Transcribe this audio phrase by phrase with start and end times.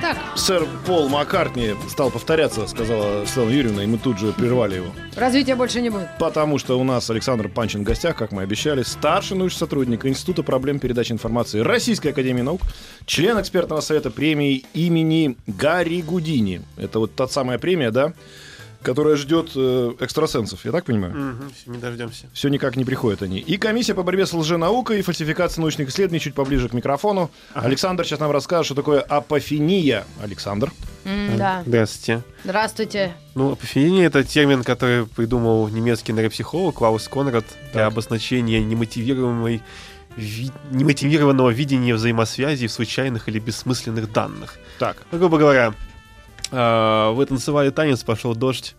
[0.00, 0.16] так.
[0.36, 4.88] Сэр Пол Маккартни стал повторяться, сказала Светлана Юрьевна, и мы тут же прервали его.
[5.16, 6.08] Развития больше не будет.
[6.18, 10.42] Потому что у нас Александр Панчин в гостях, как мы обещали, старший научный сотрудник Института
[10.42, 12.62] проблем передачи информации Российской Академии Наук,
[13.06, 16.62] член экспертного совета премии имени Гарри Гудини.
[16.76, 18.12] Это вот та самая премия, да,
[18.82, 21.36] которая ждет э, экстрасенсов, я так понимаю?
[21.54, 22.26] Всё, не дождемся.
[22.32, 23.38] Все никак не приходят они.
[23.38, 27.30] И комиссия по борьбе с лженаукой и фальсификацией научных исследований чуть поближе к микрофону.
[27.54, 30.04] Александр сейчас нам расскажет, что такое апофения.
[30.22, 30.72] Александр.
[31.04, 31.62] М, Да.
[31.66, 32.22] Здравствуйте.
[32.44, 33.12] Здравствуйте.
[33.34, 37.92] Ну, апофения— это термин, который придумал немецкий нейропсихолог Клаус Конрад для Так.
[37.92, 39.62] обозначения немотивируемой
[40.16, 44.58] ви- немотивированного видения взаимосвязи в случайных или бессмысленных данных.
[44.78, 44.96] Так.
[45.12, 45.72] Ну, грубо говоря,
[46.50, 48.74] вы танцевали танец, пошел дождь,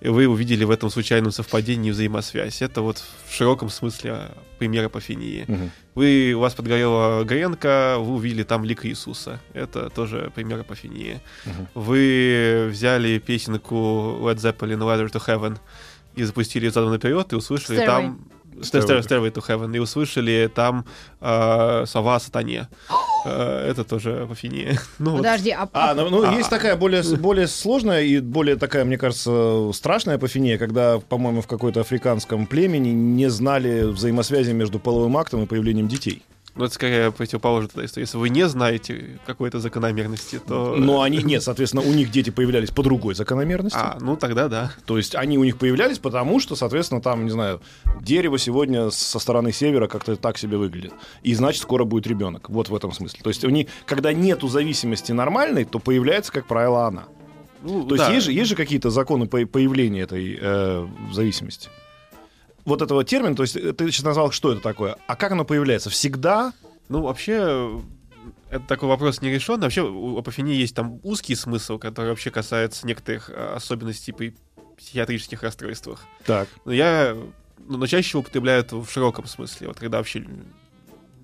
[0.00, 2.62] и вы увидели в этом случайном совпадении взаимосвязь.
[2.62, 5.44] Это вот в широком смысле а, пример апофении.
[5.46, 5.70] Мгм.
[5.94, 9.40] Вы, у вас подгорела гренка, вы увидели там лик Иисуса.
[9.52, 11.20] Это тоже пример апофении.
[11.44, 11.68] Мгм.
[11.74, 13.74] Вы взяли песенку
[14.22, 15.58] Led Zeppelin Ladder to Heaven
[16.14, 17.86] и запустили ее задом наперед и услышали Stairway.
[17.86, 18.30] там...
[18.60, 19.02] Stairway.
[19.02, 19.32] Stairway.
[19.32, 19.74] To Heaven.
[19.76, 20.84] И услышали там
[21.20, 22.68] э, сова о сатане.
[23.26, 24.78] Э, это тоже апофения.
[24.98, 25.18] Ну, вот.
[25.18, 26.32] Подожди, а, А, а- ну, ну, А.
[26.32, 31.46] есть такая более, более сложная и более такая, мне кажется, страшная апофения, когда, по-моему, в
[31.46, 36.22] какой-то африканском племени не знали взаимосвязи между половым актом и появлением детей.
[36.56, 38.04] Ну, это скорее противоположная эта история.
[38.04, 40.74] Если вы не знаете какой-то закономерности, то...
[40.76, 43.78] Но они, нет, соответственно, у них дети появлялись по другой закономерности.
[43.80, 44.72] А, ну тогда да.
[44.84, 47.60] То есть они у них появлялись, потому что, соответственно, там, не знаю,
[48.00, 50.92] дерево сегодня со стороны севера как-то так себе выглядит.
[51.22, 52.50] И значит, скоро будет ребенок.
[52.50, 53.20] Вот в этом смысле.
[53.22, 57.04] То есть они, когда нету зависимости нормальной, то появляется, как правило, она.
[57.62, 58.12] Ну, То есть да.
[58.12, 61.68] есть же, есть же какие-то законы по- появления этой э, зависимости?
[62.70, 65.44] Вот этого термина, то есть э, ты сейчас назвал, что это такое, а как оно
[65.44, 65.90] появляется?
[65.90, 66.52] Всегда?
[66.88, 67.82] Ну, вообще,
[68.48, 69.62] это такой вопрос нерешенный.
[69.62, 74.36] Вообще, у апофении есть там узкий смысл, который вообще касается некоторых э, особенностей при
[74.78, 76.00] психиатрических расстройствах.
[76.24, 76.46] Так.
[76.64, 77.16] Но я,
[77.58, 80.24] ну, но чаще употребляю это в широком смысле, вот когда вообще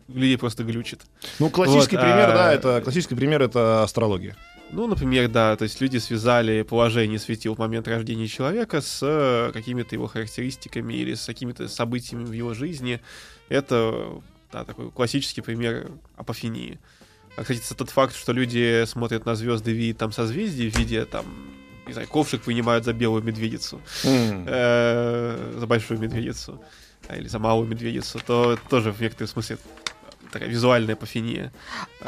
[0.08, 1.02] людей просто глючит.
[1.38, 4.36] Ну, классический Вот, пример, а- да, это классический пример это астрология.
[4.70, 9.52] Ну, например, да, то есть люди связали положение светил в момент рождения человека с э,
[9.52, 13.00] какими-то его характеристиками или с какими-то событиями в его жизни.
[13.48, 14.20] Это
[14.52, 16.80] да, такой классический пример апофении.
[17.36, 21.26] А, кстати, тот факт, что люди смотрят на звезды, видят там созвездия, видя там,
[21.86, 26.60] не знаю, ковшик вынимают за белую медведицу, э, за большую медведицу,
[27.14, 29.58] или за малую медведицу, то тоже в некотором смысле
[30.32, 31.52] такая визуальная апофения.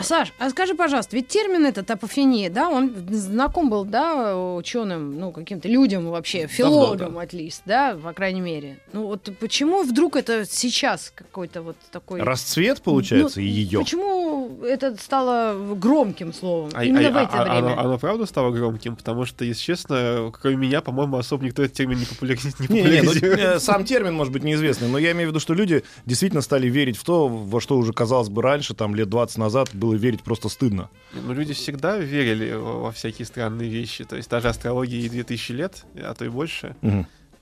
[0.01, 5.33] Саш, а скажи, пожалуйста, ведь термин этот апофения, да, он знаком был, да, ученым, ну,
[5.33, 8.79] каким-то людям вообще, филологам, отлист, да, по крайней мере.
[8.93, 12.21] Ну, вот почему вдруг это сейчас какой-то вот такой...
[12.21, 13.79] Расцвет, получается, Ну, ее.
[13.81, 16.71] Почему это стало громким словом?
[16.75, 17.59] А- Именно а- в эти а- время.
[17.73, 21.77] Оно, оно правда стало громким, потому что, если честно, кроме меня, по-моему, особо никто этот
[21.77, 23.39] термин не, популяри- не Не, не, ну, популяризирует.
[23.41, 26.69] э, сам термин может быть неизвестный, но я имею в виду, что люди действительно стали
[26.69, 30.23] верить в то, во что уже казалось бы раньше, там лет 20 назад было верить
[30.23, 30.91] просто стыдно.
[31.13, 34.05] Ну, люди всегда верили во, всякие странные вещи.
[34.05, 36.75] То есть даже астрологии 2000 лет, а то и больше.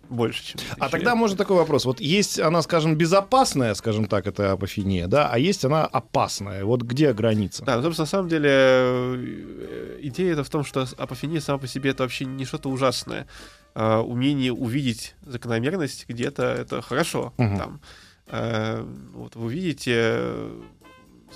[0.08, 1.18] Больше, чем 2000 А тогда лет.
[1.18, 1.84] можно такой вопрос.
[1.84, 6.64] Вот есть она, скажем, безопасная, скажем так, это апофения, да, а есть она опасная.
[6.64, 7.64] Вот где граница?
[7.64, 11.66] Да, ну, собственно, на самом деле э, идея это в том, что апофения сама по
[11.66, 13.26] себе это вообще не что-то ужасное.
[13.74, 17.34] А, умение увидеть закономерность где-то это хорошо.
[17.36, 17.58] Мгм.
[17.58, 17.80] Там.
[18.28, 20.20] Э, вот вы видите,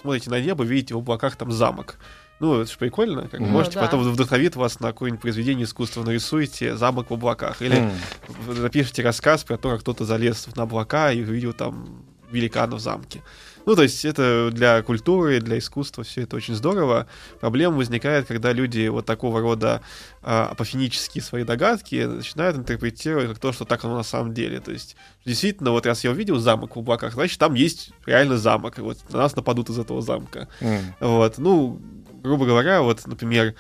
[0.01, 1.97] смотрите на небо, видите в облаках там замок.
[2.41, 3.29] Ну, это же прикольно.
[3.29, 3.51] Как, Мгм.
[3.51, 3.87] Можете Ну да.
[3.87, 7.61] потом вдохновит вас на какое-нибудь произведение искусства, нарисуете замок в облаках.
[7.61, 7.91] Или
[8.47, 12.81] вы напишите рассказ про то, как кто-то залез на облака и увидел там великана в
[12.81, 13.21] замке.
[13.67, 17.07] Ну, то есть это для культуры, для искусства все это очень здорово.
[17.41, 19.83] Проблема возникает, когда люди вот такого рода
[20.23, 24.61] а, апофенические свои догадки начинают интерпретировать как то, что так оно на самом деле.
[24.61, 28.79] То есть действительно, вот раз я увидел замок в облаках, значит, там есть реально замок,
[28.79, 30.49] и вот на нас нападут из этого замка.
[30.61, 30.95] М.
[31.01, 31.81] Вот, ну,
[32.23, 33.55] грубо говоря, вот, например,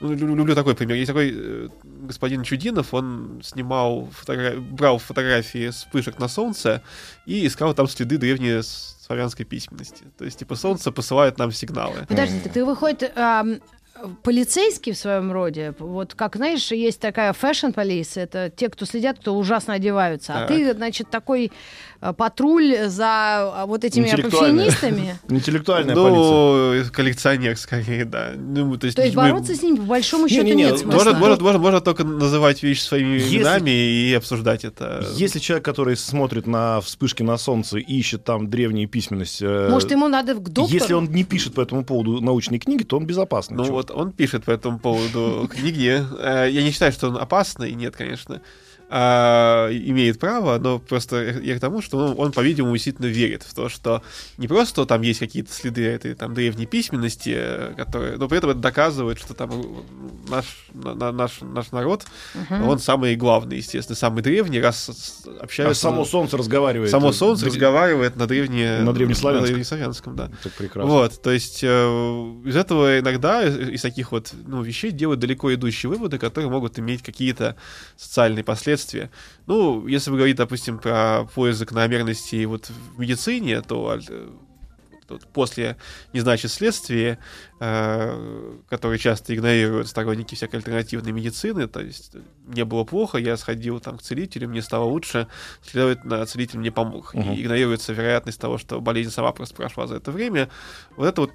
[0.00, 0.96] ну, лю- люблю такой пример.
[0.96, 6.82] Есть такой э, господин Чудинов, он снимал, фотогра- брал фотографии вспышек на солнце
[7.26, 10.04] и искал там следы древней славянской письменности.
[10.18, 12.04] То есть, типа, солнце посылает нам сигналы.
[12.08, 13.12] Подожди, так ты выходит,
[14.22, 15.74] полицейский в своем роде.
[15.78, 20.34] Вот как, знаешь, есть такая fashion police, это те, кто следят, кто ужасно одеваются.
[20.34, 20.48] А Так.
[20.48, 21.50] ты, значит, такой
[22.00, 25.18] э, патруль за а, вот этими апофенистами.
[25.28, 26.84] Интеллектуальная полиция.
[26.84, 28.32] Ну, коллекционер скорее, да.
[28.36, 30.96] Ну, то есть, То есть мы- бороться с ними по большому счету Не-не-не, нет смысла.
[30.98, 35.04] Можно, можно, можно, можно только называть вещи своими Если- именами и обсуждать это.
[35.14, 39.90] Если человек, который смотрит на вспышки на солнце и ищет там древние письменность, э, Может,
[39.90, 40.68] ему надо к доктору?
[40.68, 43.56] если он не пишет по этому поводу научные книги, то он безопасный.
[43.56, 43.85] Ну чувак.
[43.88, 46.04] Вот он пишет по этому поводу книги.
[46.18, 48.40] Э, Я не считаю, что он опасный, нет, конечно.
[48.88, 53.52] А, имеет право, но просто я к тому, что он, он, по-видимому, действительно верит в
[53.52, 54.02] то, что
[54.38, 58.50] не просто там есть какие-то следы этой там древней письменности, э, которые, но при этом
[58.50, 59.64] это доказывает, что там э,
[60.30, 62.04] наш, на- на- наш, наш народ,
[62.48, 65.82] он самый главный, естественно, самый древний, раз с- А общаются...
[65.82, 66.88] само солнце разговаривает.
[66.92, 68.78] само солнце дре- разговаривает на древне...
[68.82, 69.42] На древнеславянском.
[69.42, 70.30] На древнеславянском, да.
[70.44, 70.92] Так прекрасно.
[70.92, 71.66] Вот, то есть э,
[72.44, 76.78] из этого иногда, из, из таких вот ну, вещей делают далеко идущие выводы, которые могут
[76.78, 77.56] иметь какие-то
[77.96, 78.75] социальные последствия.
[79.46, 84.30] Ну, если вы говорите, допустим, про поиск закономерностей вот в медицине, то э,
[85.32, 85.76] после
[86.12, 87.18] не значит следствие,
[87.60, 93.36] э, которые часто игнорируют сторонники всякой альтернативной медицины, то есть э, мне было плохо, я
[93.36, 95.28] сходил там к целителю, мне стало лучше,
[95.62, 97.14] следовательно, целитель мне помог.
[97.14, 97.32] Мгм.
[97.32, 100.48] И игнорируется вероятность того, что болезнь сама просто прошла за это время.
[100.96, 101.32] Вот это вот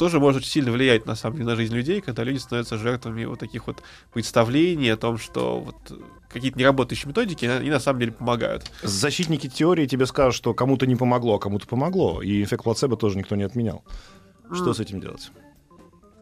[0.00, 3.38] тоже может сильно влиять на самом деле на жизнь людей, когда люди становятся жертвами вот
[3.38, 3.82] таких вот
[4.14, 6.00] представлений о том, что вот
[6.32, 8.64] какие-то неработающие методики, они на самом деле помогают.
[8.82, 12.22] Защитники теории тебе скажут, что кому-то не помогло, а кому-то помогло.
[12.22, 13.84] И эффект плацебо тоже никто не отменял.
[14.50, 14.74] Что М.
[14.74, 15.30] с этим делать?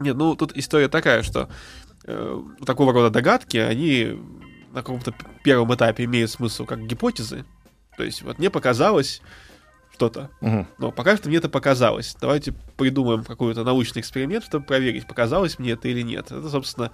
[0.01, 1.49] Нет, ну тут история такая, что
[2.03, 4.19] э, такого рода догадки, они
[4.73, 5.15] на каком-то
[5.45, 7.45] первом этапе имеют смысл как гипотезы.
[7.97, 9.23] То есть вот мне показалось
[9.99, 10.67] что-то, Мгм.
[10.79, 12.17] но пока что мне это показалось.
[12.21, 16.27] Давайте придумаем какой-то научный эксперимент, чтобы проверить, показалось мне это или нет.
[16.31, 16.93] Это, собственно,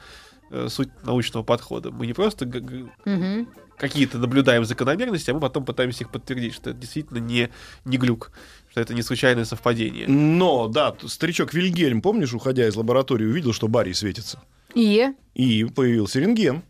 [0.51, 1.91] э, суть научного подхода.
[1.91, 3.49] Мы не просто Мгм.
[3.77, 7.51] какие-то наблюдаем закономерности, а мы потом пытаемся их подтвердить, что это действительно не,
[7.85, 8.31] не глюк,
[8.71, 10.09] что это не случайное совпадение.
[10.09, 14.41] Но, да, старичок Вильгельм, помнишь, уходя из лаборатории, увидел, что барий светится.
[14.75, 15.13] И?
[15.35, 16.63] И появился рентген.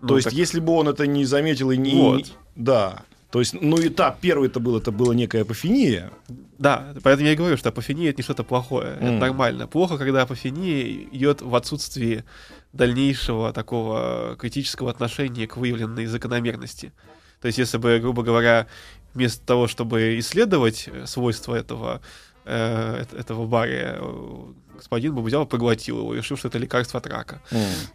[0.00, 1.90] Ну, То есть, так- если бы он это не заметил и не...
[1.92, 2.32] Вот.
[2.56, 3.02] Да.
[3.30, 6.10] То есть, ну, этап первый это был, это была некая апофения.
[6.58, 9.18] Да, поэтому я и говорю, что апофения это не что-то плохое, это М.
[9.18, 9.66] нормально.
[9.66, 12.24] Плохо, когда апофения идет в отсутствии
[12.72, 16.92] дальнейшего такого критического отношения к выявленной закономерности.
[17.40, 18.66] То есть, если бы, грубо говоря,
[19.14, 22.00] вместо того, чтобы исследовать э, свойства этого,
[22.44, 24.44] э, эт- этого бария, э,
[24.76, 27.40] господин бы взял и проглотил его решил, что это лекарство от рака.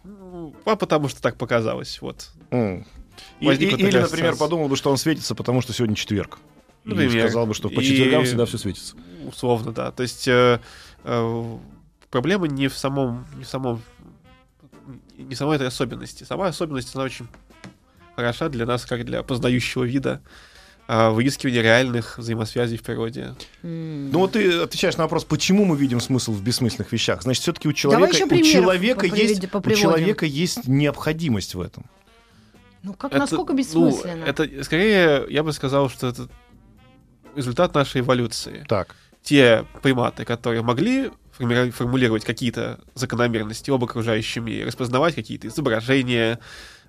[0.04, 2.30] Ну, А потому что так показалось, вот.
[2.50, 2.86] М.
[3.40, 4.36] И- и- или, например, ассоциация.
[4.36, 6.38] подумал бы, что он светится, потому что сегодня четверг.
[6.84, 7.22] И Например.
[7.28, 8.94] сказал бы, что по И- четвергам всегда все светится.
[9.26, 9.90] Условно, да.
[9.90, 10.60] То есть э,
[11.04, 11.56] э,
[12.10, 13.82] проблема не в самом, не в самом,
[15.16, 16.24] не в самой этой особенности.
[16.24, 17.26] Сама особенность, она очень
[18.16, 20.20] хороша для нас, как для познающего вида,
[20.86, 23.34] э, выискивания реальных взаимосвязей в природе.
[23.62, 27.22] Ну вот ты отвечаешь на вопрос, почему мы видим смысл в бессмысленных вещах.
[27.22, 31.86] Значит, все-таки у человека, у человека, есть, у человека есть необходимость в этом.
[32.84, 34.24] Ну как, Это, насколько ну, бессмысленно?
[34.24, 36.28] это скорее, я бы сказал, что это
[37.34, 38.64] результат нашей эволюции.
[38.68, 38.94] Так.
[39.22, 46.38] Те приматы, которые могли формулировать какие-то закономерности об окружающем мире, распознавать какие-то изображения,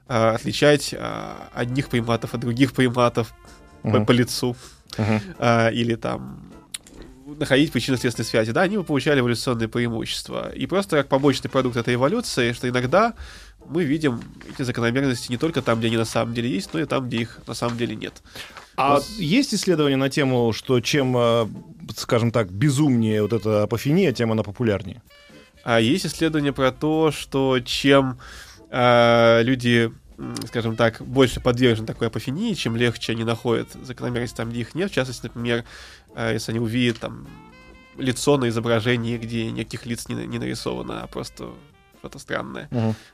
[0.07, 3.33] а, отличать а, одних приматов от других приматов
[3.81, 4.05] по, Мгм.
[4.05, 4.55] по лицу,
[5.39, 6.51] а, или там
[7.37, 10.51] находить причинно-следственные связи, да, они бы получали эволюционные преимущества.
[10.51, 13.13] И просто как побочный продукт этой эволюции, что иногда
[13.67, 16.85] мы видим эти закономерности не только там, где они на самом деле есть, но и
[16.85, 18.21] там, где их на самом деле нет.
[18.75, 19.05] А Вот.
[19.17, 21.47] есть исследования на тему, что чем, э,
[21.95, 25.01] скажем так, безумнее вот эта апофения, тем она популярнее?
[25.63, 28.19] А есть исследования про то, что чем
[28.69, 29.91] а, люди,
[30.47, 34.91] скажем так, больше подвержены такой апофении, чем легче они находят закономерности там, где их нет.
[34.91, 35.65] В частности, например,
[36.15, 37.27] а, если они увидят там
[37.97, 41.51] лицо на изображении, где никаких лиц не, не нарисовано, а просто
[41.99, 42.69] что-то странное.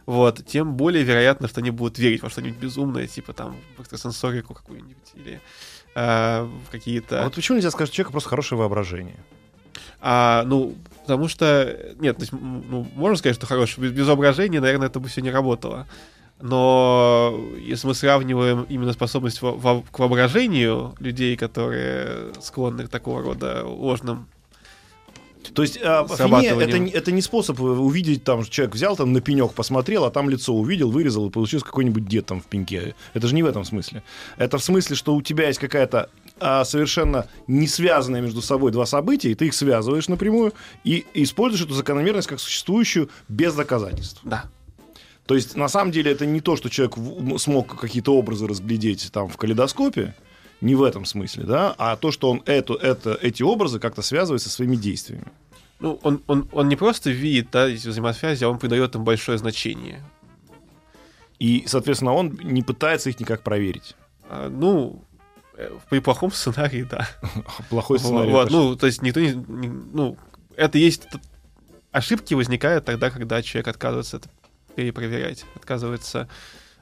[0.05, 4.53] Вот, тем более вероятно, что они будут верить во что-нибудь безумное, типа там в экстрасенсорику
[4.53, 5.39] какую-нибудь или
[5.95, 7.21] а, в какие-то...
[7.21, 9.19] А вот почему нельзя сказать, что у человека просто хорошее воображение?
[10.01, 13.87] А, ну, потому что, нет, то есть, ну, можно сказать, что хорошее.
[13.87, 15.87] Без, без воображения, наверное, это бы все не работало.
[16.41, 23.21] Но если мы сравниваем именно способность во- во- к воображению людей, которые склонны к такого
[23.21, 24.27] рода ложным
[25.53, 26.05] То есть а,
[26.63, 30.11] это, не- это не способ э, увидеть, там, человек взял там на пенек, посмотрел, а
[30.11, 32.95] там лицо увидел, вырезал, и получился какой-нибудь дед там в пеньке.
[33.13, 34.03] Это же не в этом смысле.
[34.37, 38.85] Это в смысле, что у тебя есть какая-то а, совершенно не связанные между собой два
[38.85, 44.19] события, и ты их связываешь напрямую и используешь эту закономерность как существующую без доказательств.
[44.23, 44.45] Да.
[45.25, 49.09] То есть, на самом деле, это не то, что человек в- смог какие-то образы разглядеть
[49.11, 50.13] там в калейдоскопе,
[50.61, 54.41] не в этом смысле, да, а то, что он эту, это, эти образы как-то связывает
[54.41, 55.25] со своими действиями.
[55.79, 59.37] Ну, он, он, он не просто видит да, эти взаимосвязи, а он придает им большое
[59.39, 60.03] значение.
[61.39, 63.95] И, соответственно, он не пытается их никак проверить.
[64.29, 65.03] А, ну,
[65.57, 67.07] э, при плохом сценарии, да.
[67.69, 68.31] Плохой сценарий.
[68.31, 70.17] Вот, ну, то есть никто не, не- Ну,
[70.55, 71.07] это есть...
[71.91, 74.29] Ошибки возникают тогда, когда человек отказывается это
[74.75, 76.27] перепроверять, отказывается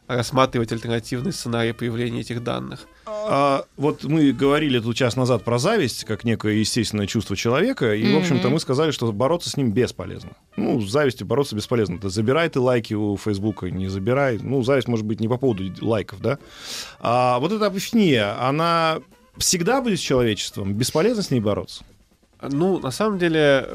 [0.10, 2.88] рассматривать альтернативный сценарий появления этих данных.
[3.06, 8.12] А, вот мы говорили тут час назад про зависть, как некое естественное чувство человека, и,
[8.12, 10.32] в общем-то, мы сказали, что бороться с ним бесполезно.
[10.58, 12.00] Ну, с завистью бороться бесполезно.
[12.00, 14.40] Да забирай ты лайки у Фейсбука, не забирай.
[14.42, 16.40] Ну, зависть может быть не по поводу лайков, да?
[17.00, 19.02] А вот эта апофения, она
[19.38, 20.74] всегда будет с человечеством?
[20.74, 21.84] Бесполезно с ней бороться?
[22.42, 23.70] Ну, на самом деле,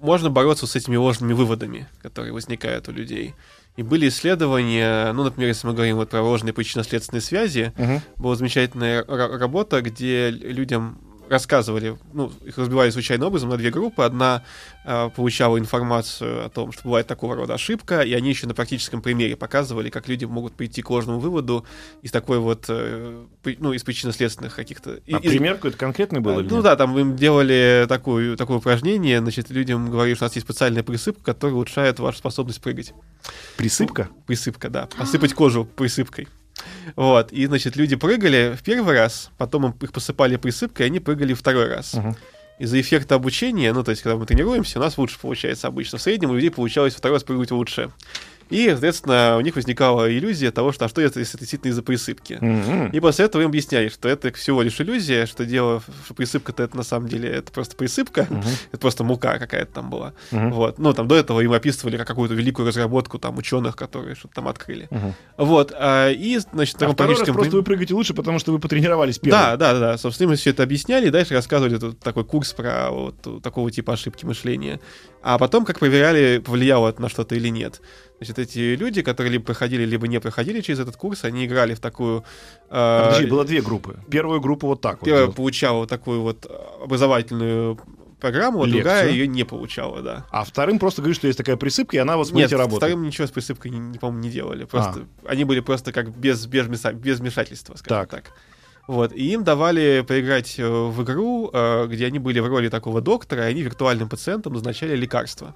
[0.00, 3.34] можно бороться с этими ложными выводами, которые возникают у людей.
[3.76, 7.72] И были исследования, ну, например, если мы говорим вот про ложные причинно-следственные связи,
[8.16, 14.02] была замечательная ра- работа, где людям рассказывали, ну, их разбивали случайным образом на две группы.
[14.02, 14.42] Одна
[14.84, 19.02] э, получала информацию о том, что бывает такого рода ошибка, и они еще на практическом
[19.02, 21.64] примере показывали, как люди могут прийти к ложному выводу
[22.02, 25.00] из такой вот, э, при- ну, из причинно-следственных каких-то...
[25.12, 26.38] А из- пример какой-то конкретный был?
[26.38, 30.26] а, или Ну да, там им делали такую, такое упражнение, значит, людям говорили, что у
[30.28, 32.92] нас есть специальная присыпка, которая улучшает вашу способность прыгать.
[33.56, 34.08] Присыпка?
[34.26, 34.86] Присыпка, да.
[34.98, 36.28] Посыпать кожу присыпкой.
[36.96, 41.00] Вот, и, значит, люди прыгали в первый раз, потом им- их посыпали присыпкой, и они
[41.00, 41.94] прыгали второй раз.
[42.60, 45.98] Из-за эффекта обучения, ну, то есть, когда мы тренируемся, у нас лучше получается обычно.
[45.98, 47.90] В среднем у людей получалось второй раз прыгать лучше.
[48.50, 51.82] И, соответственно, у них возникала иллюзия того, что а что это, если это действительно из-за
[51.82, 52.38] присыпки.
[52.40, 52.88] Мгм.
[52.88, 56.76] И после этого им объясняли, что это всего лишь иллюзия, что дело, что присыпка-то это
[56.76, 58.42] на самом деле это просто присыпка, Мгм.
[58.72, 60.12] это просто мука какая-то там была.
[60.30, 60.52] Мгм.
[60.52, 60.78] Вот.
[60.78, 64.48] Ну, там до этого им описывали как какую-то великую разработку там ученых, которые что-то там
[64.48, 64.88] открыли.
[64.90, 65.14] Мгм.
[65.38, 65.72] Вот.
[65.76, 69.40] а, и, значит, А второй раз просто вы прыгаете лучше, потому что вы потренировались первым.
[69.40, 69.98] Да, да, да.
[69.98, 73.94] Собственно, им все это объясняли, и дальше рассказывали тут такой курс про вот такого типа
[73.94, 74.80] ошибки мышления.
[75.22, 77.80] А потом, как проверяли, повлияло это на что-то или нет.
[78.24, 81.80] Значит, эти люди, которые либо проходили, либо не проходили через этот курс, они играли в
[81.80, 82.24] такую...
[82.70, 83.98] э, Подожди, было две группы.
[84.10, 85.04] Первую группу вот так вот.
[85.04, 86.46] Первая получала вот такую вот
[86.82, 87.78] образовательную
[88.20, 88.82] программу, а Лекцию.
[88.82, 90.24] другая ее не получала, да.
[90.30, 92.78] А вторым просто говорит, что есть такая присыпка, и она вот Нет, смотрите работает.
[92.78, 94.64] вторым ничего с присыпкой, не, не, по-моему, не делали.
[94.64, 95.28] Просто А.
[95.28, 98.10] они были просто как без, без, без вмешательства, скажем Так.
[98.10, 98.32] так.
[98.86, 103.00] Вот, и им давали поиграть э, в игру, э, где они были в роли такого
[103.00, 105.54] доктора, и они виртуальным пациентам назначали лекарства.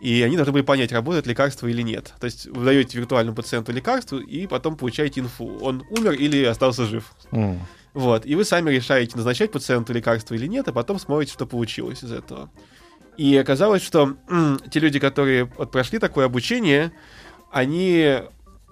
[0.00, 2.14] И они должны были понять, работает лекарство или нет.
[2.20, 6.84] То есть вы даете виртуальному пациенту лекарство, и потом получаете инфу, он умер или остался
[6.84, 7.12] жив.
[7.32, 7.58] М.
[7.94, 12.04] Вот, и вы сами решаете, назначать пациенту лекарство или нет, а потом смотрите, что получилось
[12.04, 12.50] из этого.
[13.16, 16.92] И оказалось, что м, те люди, которые вот прошли такое обучение,
[17.50, 18.18] они...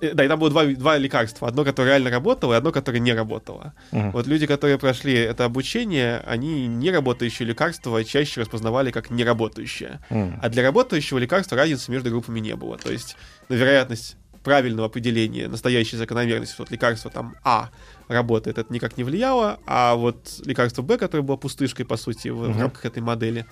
[0.01, 1.49] э, Да, и там было два, два лекарства.
[1.49, 3.73] Одно, которое реально работало, и одно, которое не работало.
[3.93, 4.13] Мгм.
[4.13, 10.01] Вот люди, которые прошли это обучение, они не работающие лекарства чаще распознавали как неработающее.
[10.11, 10.39] М.
[10.43, 12.77] А для работающего лекарства разницы между группами не было.
[12.79, 13.17] То есть
[13.49, 17.71] на вероятность правильного определения настоящей закономерности, что вот лекарство там А
[18.09, 22.37] работает, это никак не влияло, а вот лекарство Б, которое было пустышкой, по сути, в,
[22.37, 22.61] в Мгм.
[22.61, 23.45] рамках этой модели,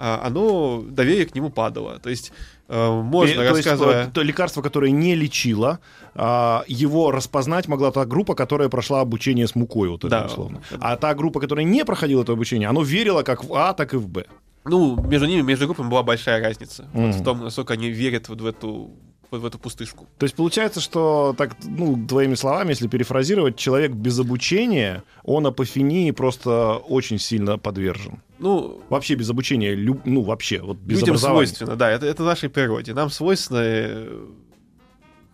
[0.00, 1.98] оно, доверие к нему падало.
[1.98, 2.32] То есть
[2.68, 4.06] э, можно, И, то есть, рассказывая...
[4.06, 5.78] э, то лекарство, которое не лечило,
[6.14, 10.26] а, его распознать могла та группа, которая прошла обучение с мукой, вот это Да.
[10.26, 10.60] условно.
[10.80, 13.96] А та группа, которая не проходила это обучение, оно верила как в А, так и
[13.96, 14.24] в Б.
[14.64, 16.86] Ну, между ними, между группами была большая разница.
[16.92, 17.12] Вот Мгм.
[17.12, 20.06] в том, насколько они верят вот в эту, вот в эту пустышку.
[20.18, 26.10] То есть получается, что, так, ну, твоими словами, если перефразировать, человек без обучения, он апофении
[26.10, 28.20] просто очень сильно подвержен.
[28.38, 31.46] Ну, Вообще без обучения, люб- ну, вообще, вот без людям образования.
[31.46, 32.94] свойственно, да, это, это нашей природе.
[32.94, 34.26] Нам свойственно э,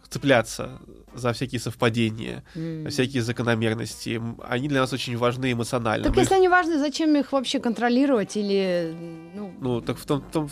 [0.09, 0.79] цепляться
[1.15, 4.21] за всякие совпадения, за всякие закономерности.
[4.47, 6.05] Они для нас очень важны эмоционально.
[6.05, 8.95] Так Мы если они важны, зачем их вообще контролировать или...
[9.35, 10.51] Ну, Ну, так в том, в том-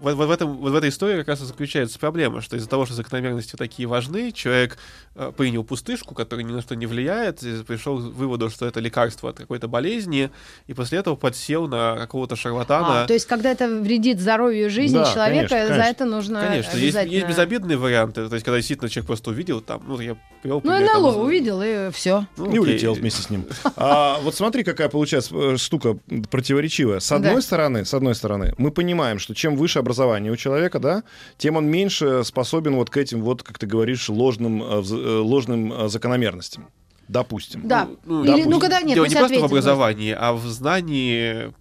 [0.00, 2.68] в, в- в этом, вот в этой истории как раз и заключается проблема, что из-за
[2.68, 4.76] того, что закономерности такие важны, человек
[5.14, 8.80] э, принял пустышку, которая ни на что не влияет, и пришел к выводу, что это
[8.80, 10.30] лекарство от какой-то болезни,
[10.66, 13.04] и после этого подсел на какого-то шарлатана.
[13.04, 15.90] а, то есть, когда это вредит здоровью жизни Да, человека, конечно, за конечно.
[15.90, 17.14] это нужно Конечно, есть, обязательно...
[17.14, 18.28] есть безобидные варианты.
[18.28, 21.12] То есть, когда действительно человек просто увидел, там, ну, я привел Ну, пример, там, НЛО
[21.12, 22.26] з- увидел, и все.
[22.36, 22.58] ну, И окей.
[22.60, 23.46] улетел вместе с ним.
[23.76, 25.96] А, вот смотри, какая получается э, штука
[26.30, 27.00] противоречивая.
[27.00, 27.40] С одной Да.
[27.42, 31.04] стороны, с одной стороны, мы понимаем, что чем выше образование у человека, да,
[31.38, 35.72] тем он меньше способен вот к этим вот, как ты говоришь, ложным, э, э, ложным
[35.72, 36.68] э, закономерностям.
[37.08, 37.62] Допустим.
[37.68, 37.88] Да.
[38.04, 38.50] Ну, Или, допустим.
[38.50, 41.52] ну, когда нет, Дело не просто в образовании, а в знании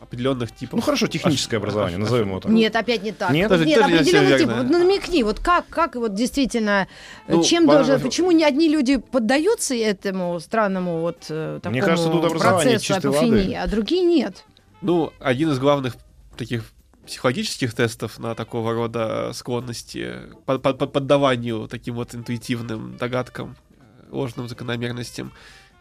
[0.00, 0.78] определенных типов.
[0.78, 2.50] Ну хорошо, техническое образование, назовем его так.
[2.50, 3.30] Нет, опять не так.
[3.30, 3.48] Нет?
[3.50, 4.48] Тоже- Нет, определенный тип.
[4.48, 6.88] Вот намекни, вот как, как вот действительно,
[7.28, 12.10] Ну, чем по- должен, почему не одни люди поддаются этому странному вот такому Мне кажется,
[12.10, 13.54] тут образование процессу чистой апофении, воды.
[13.56, 14.44] а другие нет?
[14.80, 15.96] Ну, один из главных
[16.36, 16.64] таких
[17.06, 20.14] психологических тестов на такого рода склонности
[20.46, 25.32] по, по- по поддаванию таким вот интуитивным догадкам, э, ложным закономерностям,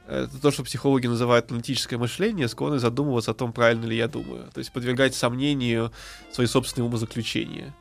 [0.08, 4.08] э, это то, что психологи называют аналитическое мышление, склонность задумываться о том, правильно ли я
[4.08, 4.50] думаю.
[4.54, 5.92] То есть подвергать сомнению
[6.32, 7.74] свои собственные умозаключения.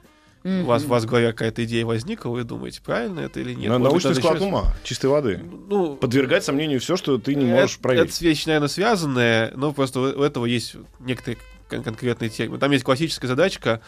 [0.45, 3.69] У вас, у вас в голове какая-то идея возникла, вы думаете, правильно это или нет?
[3.71, 5.41] На- Научный склад еще- ума, чистой воды.
[5.69, 8.17] Ну, Подвергать сомнению все, что ты не можешь это, проверить.
[8.17, 11.39] Это вещь, наверное, связанная, но просто у этого есть некоторые
[11.77, 12.59] кон- конкретные термины.
[12.59, 13.81] Там есть классическая задачка,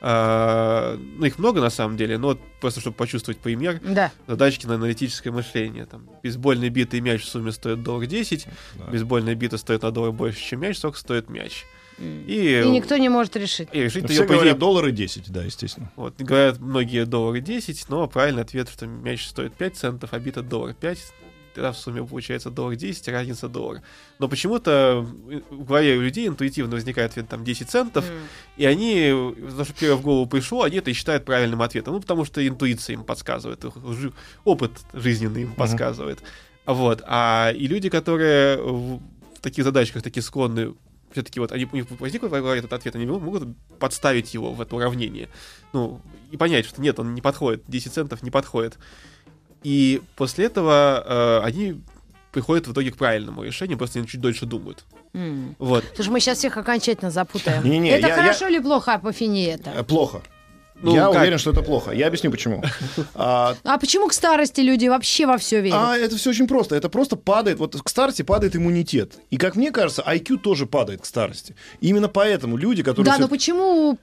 [0.00, 4.12] а, ну, их много на самом деле, но вот просто чтобы почувствовать пример, Да.
[4.26, 5.86] задачки на аналитическое мышление.
[5.86, 8.86] Там, бейсбольный бит и мяч в сумме стоят доллар 10, Да.
[8.86, 11.64] бейсбольная бита стоит на доллар больше, чем мяч, сколько стоит мяч.
[11.98, 13.68] И, И никто не может решить.
[13.72, 15.92] и решить Ну, Все по идее, говорят доллары 10, да, естественно.
[15.96, 20.40] вот, говорят многие доллары 10, но правильный ответ, что мяч стоит 5 центов, а бита
[20.40, 20.98] доллар 5,
[21.54, 23.82] тогда в сумме получается доллар 10, разница доллар.
[24.18, 25.06] Но почему-то
[25.50, 28.16] в голове у людей интуитивно возникает ответ там 10 центов, М.
[28.56, 29.10] и они,
[29.56, 31.94] то, что первое в голову пришло, они это и считают правильным ответом.
[31.94, 34.12] Ну, потому что интуиция им подсказывает, их жи-
[34.44, 36.22] опыт жизненный им подсказывает.
[36.66, 37.02] Вот.
[37.06, 39.00] А и люди, которые в,
[39.40, 40.74] таких задачках такие склонны
[41.12, 45.28] все-таки вот они, у них возник этот ответ, они могут подставить его в это уравнение.
[45.72, 48.78] Ну, и понять, что нет, он не подходит, 10 центов не подходит.
[49.62, 51.04] И после этого
[51.42, 51.80] э, они
[52.32, 54.84] приходят в итоге к правильному решению, просто они чуть дольше думают.
[55.14, 55.56] М.
[55.58, 55.84] Вот.
[55.94, 57.64] Слушай, мы сейчас всех окончательно запутаем.
[57.68, 59.70] Не-не, это я- хорошо или плохо апофения это?
[59.70, 60.22] Э, Плохо.
[60.82, 61.20] Ну, Я как?
[61.20, 61.90] уверен, что это плохо.
[61.90, 62.62] Я объясню почему.
[63.14, 65.76] А, А почему к старости люди вообще во все верят?
[65.78, 66.74] А это все очень просто.
[66.74, 67.58] Это просто падает.
[67.58, 69.18] Вот к старости падает иммунитет.
[69.28, 71.54] И как мне кажется, IQ тоже падает к старости.
[71.82, 73.04] Именно поэтому люди, которые...
[73.04, 73.98] да, всё- но почему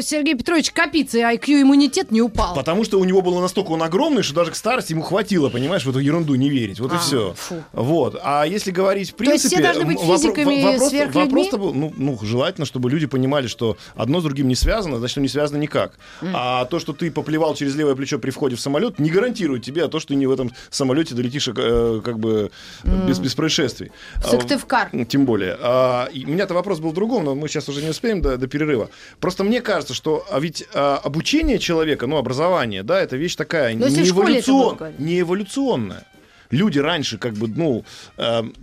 [0.00, 2.54] Сергей Петрович Капицы IQ иммунитет не упал?
[2.54, 5.84] Потому что у него было настолько он огромный, что даже к старости ему хватило, понимаешь,
[5.84, 6.78] в эту ерунду не верить.
[6.80, 7.34] Вот и А, все.
[7.34, 7.62] фу.
[7.72, 8.18] Вот.
[8.22, 9.56] А если говорить в То есть принципе...
[9.56, 11.22] все должны быть физиками, вопрос, сверхлюдьми?
[11.24, 15.16] вопрос-то был, ну, ну, желательно, чтобы люди понимали, что одно с другим не связано, значит,
[15.18, 15.98] не связано никак.
[16.22, 19.84] А то, что ты поплевал через левое плечо при входе в самолет, не гарантирует тебе,
[19.84, 22.50] а то, что ты не в этом самолете долетишь э, как бы
[22.84, 23.90] без, без происшествий.
[24.24, 24.90] Сыктывкар.
[24.92, 25.56] А, Тем более.
[25.60, 28.36] А, и у меня-то вопрос был в другом, но мы сейчас уже не успеем до,
[28.36, 28.90] до перерыва.
[29.20, 33.74] Просто мне кажется, что а ведь а, обучение человека, ну, образование, да, это вещь такая
[33.74, 36.04] Но если не, эволюцион- не эволюционная.
[36.50, 37.84] Люди раньше, как бы, ну,
[38.18, 38.54] эм,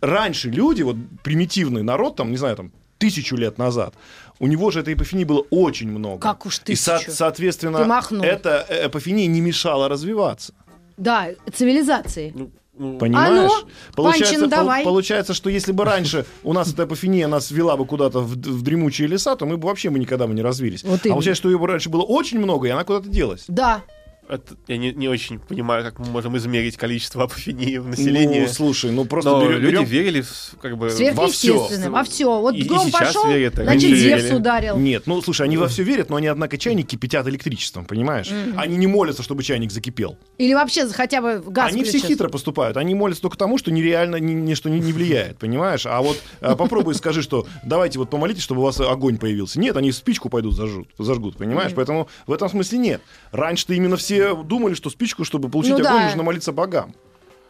[0.00, 3.94] раньше люди, вот примитивный народ, там, не знаю, там, тысячу лет назад,
[4.38, 6.20] у него же этой эпофении было очень много.
[6.20, 7.12] Как уж И, со- тысячу.
[7.12, 10.52] соответственно, эта э, эпофения не мешала развиваться.
[10.96, 12.32] Да, цивилизации.
[12.34, 13.52] Ну, ну, Понимаешь?
[13.52, 13.64] А
[13.96, 14.82] ну, Панчин, давай.
[14.84, 18.62] получается, что если бы раньше у нас эта эпофения нас вела бы куда-то в, в
[18.62, 20.82] дремучие леса, то мы бы вообще бы никогда бы не развились.
[20.82, 21.14] Вот а именно.
[21.14, 23.44] получается, что ее раньше было очень много, и она куда-то делась.
[23.46, 23.82] Да.
[24.28, 28.40] Это- я не, не очень понимаю, как мы можем измерить количество апофении в населении.
[28.42, 30.90] Ну, слушай, ну просто Но берем- люди берем- верили в, как бы...
[30.90, 31.90] Сверхъестественно.
[31.90, 32.40] Во все.
[32.40, 34.76] Вот И- и гром сейчас пошел, верят, значит, Зевс ударил.
[34.78, 38.30] Нет, ну слушай, они во все верят, но они, однако, чайник кипятят электричеством, понимаешь?
[38.56, 40.16] Они не молятся, чтобы чайник закипел.
[40.38, 42.06] Или вообще хотя бы газ они все включился.
[42.08, 42.76] хитро поступают.
[42.76, 45.86] Они молятся только тому, что нереально ни, ничто не, не влияет, понимаешь?
[45.86, 49.58] А вот а, попробуй скажи, что давайте вот помолитесь, чтобы у вас огонь появился.
[49.60, 51.72] Нет, они спичку пойдут зажгут, зажгут понимаешь?
[51.74, 53.00] Поэтому в этом смысле нет.
[53.32, 54.13] Раньше-то именно все
[54.44, 56.04] думали, что спичку, чтобы получить Ну огонь, да.
[56.06, 56.94] нужно молиться богам.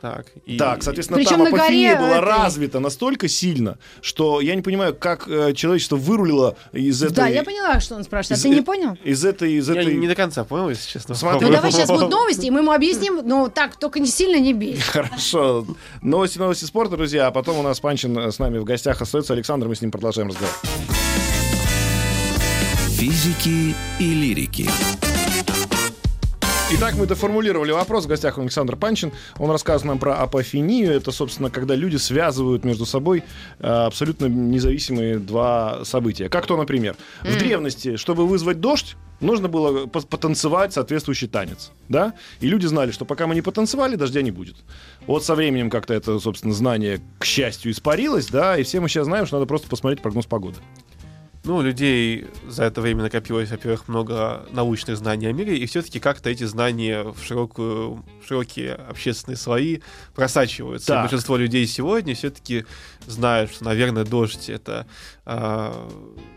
[0.00, 4.42] Так, и- Так, соответственно, Причем там на апофения горе была этой- развита настолько сильно, что
[4.42, 7.14] я не понимаю, как э, человечество вырулило из этой...
[7.14, 8.32] Да, я поняла, что он спрашивает.
[8.32, 8.98] А из ты э- не понял?
[9.02, 9.54] Из этой...
[9.54, 9.94] Из Я этой...
[9.94, 11.14] не до конца понял, если честно.
[11.14, 11.46] Смотри.
[11.46, 13.20] Ну давай сейчас будут новости, и мы ему объясним.
[13.24, 14.76] Ну так, только не сильно не бей.
[14.92, 15.66] Хорошо.
[16.02, 17.28] Новости, новости спорта, друзья.
[17.28, 19.32] А потом у нас Панчин э, с нами в гостях остается.
[19.32, 20.52] Александр, мы с ним продолжаем разговор.
[22.90, 24.68] Физики и лирики.
[26.72, 28.06] Итак, мы доформулировали вопрос.
[28.06, 29.12] В гостях Александр Панчин.
[29.38, 30.92] Он рассказывает нам про апофению.
[30.92, 33.22] Это, собственно, когда люди связывают между собой
[33.60, 36.28] э, абсолютно независимые два события.
[36.30, 41.70] Как то, например, в древности, чтобы вызвать дождь, нужно было по- потанцевать соответствующий танец.
[41.88, 42.14] Да?
[42.40, 44.56] И люди знали, что пока мы не потанцевали, дождя не будет.
[45.06, 49.04] Вот со временем как-то это, собственно, знание, к счастью, испарилось, да, и все мы сейчас
[49.04, 50.56] знаем, что надо просто посмотреть прогноз погоды.
[51.44, 56.30] Ну, людей за это время накопилось, во-первых, много научных знаний о мире, и все-таки как-то
[56.30, 59.80] эти знания в, широкую, в широкие общественные слои
[60.14, 60.92] просачиваются.
[60.92, 61.02] И Так.
[61.02, 62.64] большинство людей сегодня все-таки
[63.06, 64.86] знают, что, наверное, дождь— это
[65.26, 65.86] а,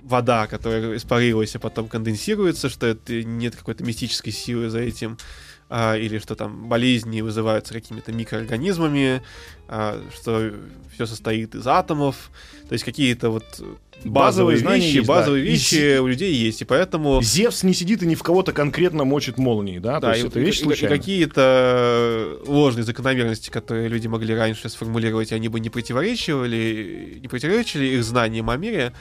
[0.03, 5.17] вода, которая испарилась, а потом конденсируется, что это нет какой-то мистической силы за этим,
[5.69, 9.21] а, или что там болезни вызываются какими-то микроорганизмами,
[9.67, 10.53] а, что
[10.93, 12.31] все состоит из атомов,
[12.67, 13.43] то есть какие-то вот
[14.03, 15.13] Базовые базовые, знания вещи, есть, да.
[15.13, 18.53] базовые И вещи у людей есть, и поэтому Зевс не сидит и ни в кого-то
[18.53, 19.95] конкретно мочит молнией, да?
[19.95, 24.69] То да, есть и, это вещь и- и какие-то ложные закономерности, которые люди могли раньше
[24.69, 28.93] сформулировать, они бы не противоречивали, не противоречили их знаниям о мире,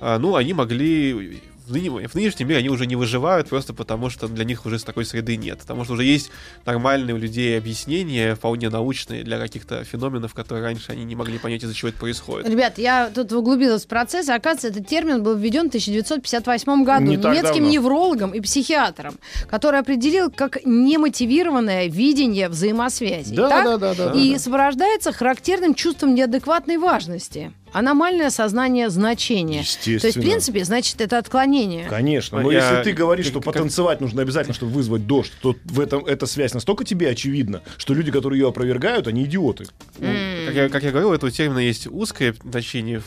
[0.00, 4.10] а, ну, они могли в, ныне- в нынешнем мире они уже не выживают просто потому,
[4.10, 5.58] что для них уже такой среды нет.
[5.60, 6.30] Потому что уже есть
[6.66, 11.62] нормальные у людей объяснения, вполне научные для каких-то феноменов, которые раньше они не могли понять,
[11.64, 12.48] из-за чего это происходит.
[12.48, 17.04] Ребят, я тут углубилась в процесс, и оказывается, этот термин был введен в 1958 году
[17.04, 17.70] Не немецким давно.
[17.70, 19.14] неврологом и психиатром,
[19.48, 23.34] который определил как немотивированное видение взаимосвязи.
[23.34, 23.64] Да, Так?
[23.64, 24.38] да, да, да, И да.
[24.38, 27.52] сопровождается характерным чувством неадекватной важности.
[27.72, 29.60] Аномальное сознание значения.
[29.60, 30.00] Естественно.
[30.00, 31.86] То есть, в принципе, значит, это отклонение.
[31.88, 35.54] Конечно, но Я- если ты говоришь, что как- потанцевать нужно обязательно, чтобы вызвать дождь, то
[35.64, 39.66] в этом эта связь настолько тебе очевидна, что люди, которые ее опровергают, они идиоты.
[39.98, 40.08] Ну,
[40.46, 43.00] как, я, как я говорил, у этого термина есть узкое значение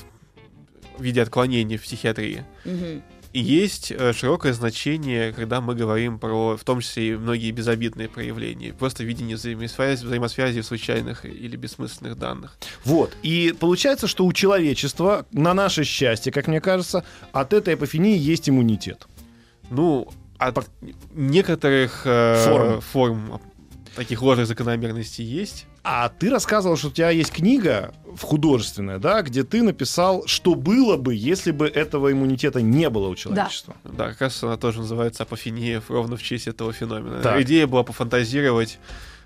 [0.98, 2.44] в виде отклонений в психиатрии.
[2.66, 3.02] Мгм.
[3.34, 8.74] Есть э, широкое значение, когда мы говорим про, в том числе, и многие безобидные проявления.
[8.74, 12.58] Просто видение взаимосвязи, взаимосвязи случайных или бессмысленных данных.
[12.86, 13.12] Вот.
[13.24, 18.48] И получается, что у человечества, на наше счастье, как мне кажется, от этой апофении есть
[18.50, 19.08] иммунитет.
[19.72, 20.70] Ну, от
[21.14, 22.82] некоторых э, Форм.
[22.82, 23.42] форм
[23.96, 25.66] таких ложных закономерностей есть.
[25.84, 30.56] А ты рассказывал, что у тебя есть книга в художественная, да, где ты написал, что
[30.56, 33.76] было бы, если бы этого иммунитета не было у человечества.
[33.84, 37.22] Да, как раз она тоже называется апофения, ровно в честь этого феномена.
[37.22, 37.42] Так.
[37.42, 38.80] Идея была пофантазировать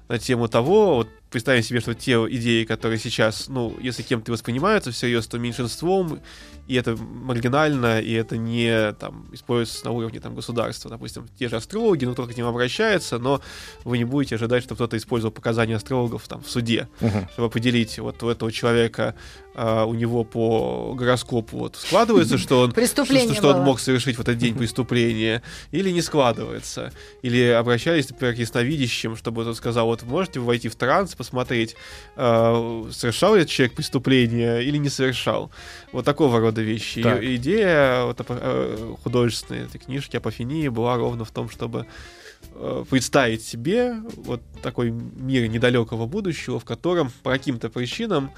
[0.07, 4.91] на тему того, вот представим себе, что те идеи, которые сейчас, ну, если кем-то воспринимаются
[4.91, 6.21] всерьез, то меньшинством,
[6.67, 11.55] и это маргинально, и это не там используется на уровне там государства, допустим, те же
[11.55, 13.41] астрологи, ну, кто-то к ним обращается, но
[13.83, 17.29] вы не будете ожидать, что кто-то использовал показания астрологов там в суде, Мгм.
[17.33, 19.15] чтобы определить вот у этого человека,
[19.55, 24.21] а, у него по гороскопу вот складывается, что он что, что он мог совершить в
[24.21, 26.91] этот день преступление, или не складывается.
[27.21, 31.75] Или обращались, например, к ясновидящим, чтобы тот сказал, вот можете вы войти в транс, посмотреть,
[32.15, 35.51] э, совершал ли человек преступление или не совершал.
[35.91, 37.01] Вот такого рода вещи.
[37.01, 37.21] Так.
[37.21, 41.85] И идея вот, э, художественной этой книжки Апофении была ровно в том, чтобы
[42.53, 48.31] э, представить себе вот такой мир недалекого будущего, в котором по каким-то причинам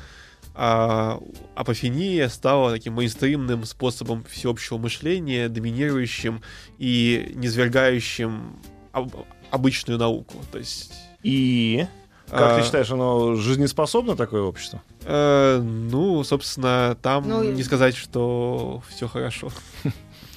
[0.56, 1.22] а,
[1.56, 6.42] апофения стала таким мейнстримным способом всеобщего мышления, доминирующим
[6.78, 8.60] и низвергающим
[8.92, 10.36] об- обычную науку.
[10.52, 10.94] То есть...
[11.24, 11.86] И
[12.30, 14.82] как а, ты считаешь, оно жизнеспособно такое общество?
[15.06, 19.50] э, ну, собственно, там Ну, не сказать, что все хорошо.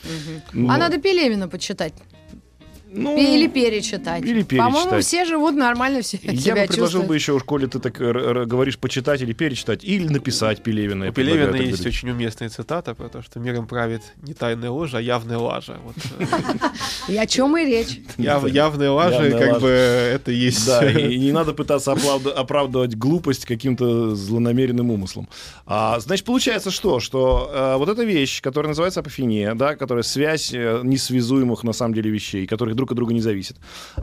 [0.05, 1.94] А надо Пелевина почитать.
[2.94, 4.22] Ну, Или перечитать.
[4.24, 5.05] или По-моему, перечитать.
[5.05, 7.09] все живут нормально, все Я себя бы предложил чувствуют.
[7.09, 7.96] бы еще, коли ты так
[8.48, 11.09] говоришь, почитать или перечитать, или написать Пелевина.
[11.09, 11.87] У Пелевина есть говорить.
[11.87, 15.78] очень уместная цитата про то, что миром правит не тайная ложа, а явная лажа.
[16.18, 16.24] Э,
[17.09, 18.00] И о чем и речь.
[18.18, 20.66] яв- Явная лажа, как бы это есть...
[20.66, 25.28] Да, и не надо пытаться оправдывать глупость каким-то злонамеренным умыслом.
[25.66, 27.00] А, значит, получается что?
[27.00, 31.94] Что э, вот эта вещь, которая называется апофения, да, которая связь э, несвязуемых на самом
[31.94, 33.57] деле вещей, которые друг от друга не зависят,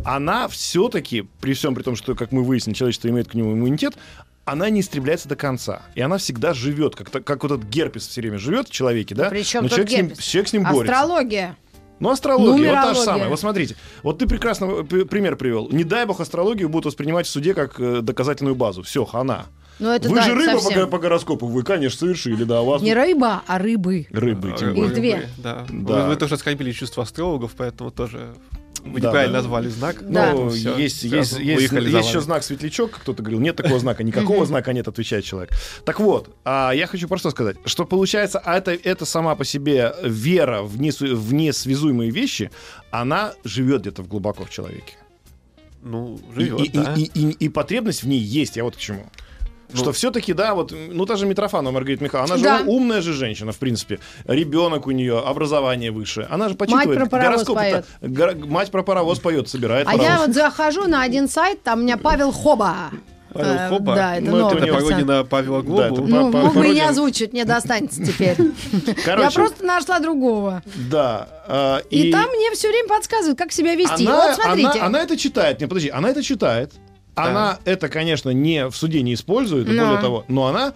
[0.05, 3.93] она все-таки, при всем при том, что, как мы выяснили, человечество имеет к нему иммунитет,
[4.45, 5.83] она не истребляется до конца.
[5.95, 9.29] И она всегда живет, как, как вот этот герпес все время живет в человеке, да?
[9.29, 10.93] Причем Но человек с, ним, человек с ним борется.
[10.95, 11.55] Астрология.
[11.99, 12.67] Ну, астрология, вот та же
[12.99, 13.03] Нумерология.
[13.05, 13.29] самая.
[13.29, 15.67] Вот смотрите, вот ты прекрасно п- пример привел.
[15.69, 18.81] Не дай бог астрологию будут воспринимать в суде как э, доказательную базу.
[18.83, 19.45] Все, хана.
[19.79, 20.89] Ну, это вы да, же рыба по, совсем.
[20.89, 24.07] по гороскопу, вы, конечно, совершили, да, у вас Не рыба, а рыбы.
[24.11, 24.87] рыбы, тем Э, более.
[24.87, 25.29] Их две.
[25.37, 25.65] Да.
[25.69, 26.03] Да.
[26.03, 28.33] Вы, вы тоже оскорбили чувство астрологов, поэтому тоже
[28.83, 29.41] вы Да, неправильно да.
[29.41, 29.97] назвали знак.
[30.09, 30.33] Да.
[30.33, 31.73] Ну, всё, есть, есть, есть, есть
[32.07, 35.51] еще знак светлячок, кто-то говорил, нет такого знака, никакого знака нет, отвечает человек.
[35.85, 39.93] Так вот, а, я хочу просто сказать, что получается, а это, это сама по себе
[40.03, 42.51] вера в, несу- в несвязуемые вещи,
[42.91, 44.93] она живет где-то в глубоко в человеке.
[45.81, 46.93] Ну, И- живет, и, и- да.
[46.95, 49.09] и- и- и потребность в ней есть, я вот к чему.
[49.71, 49.77] Ну.
[49.77, 52.57] Что все-таки, да, вот, ну, та же Митрофанова Маргарита Михайловна, она Да.
[52.59, 53.99] же умная же женщина, в принципе.
[54.25, 56.27] Ребенок у нее, образование выше.
[56.29, 56.97] Она же почитывает.
[56.99, 57.83] про паровоз гороскопы-то.
[58.07, 60.07] Горо- Мать про паровоз поет, собирает А паровоз.
[60.09, 62.89] я вот захожу на один сайт, там у меня Павел Хоба.
[63.31, 63.93] Павел Э, Хоба?
[63.95, 66.07] Да, это Ну, это пародия на Павела Да, это Глобу.
[66.07, 66.89] Ну, По- мог бы и не пародия.
[66.89, 68.35] озвучивать, не достанется теперь.
[68.87, 70.63] Я Короче, просто нашла другого.
[70.89, 71.27] да.
[71.47, 74.03] а, И там мне все время подсказывают, как себя вести.
[74.03, 74.67] Она, Вот смотрите.
[74.69, 75.59] она, она это читает.
[75.61, 76.71] Не, подожди, она это читает.
[77.27, 79.85] Она это, конечно, не в суде не использует, и Но.
[79.85, 80.73] более того, но она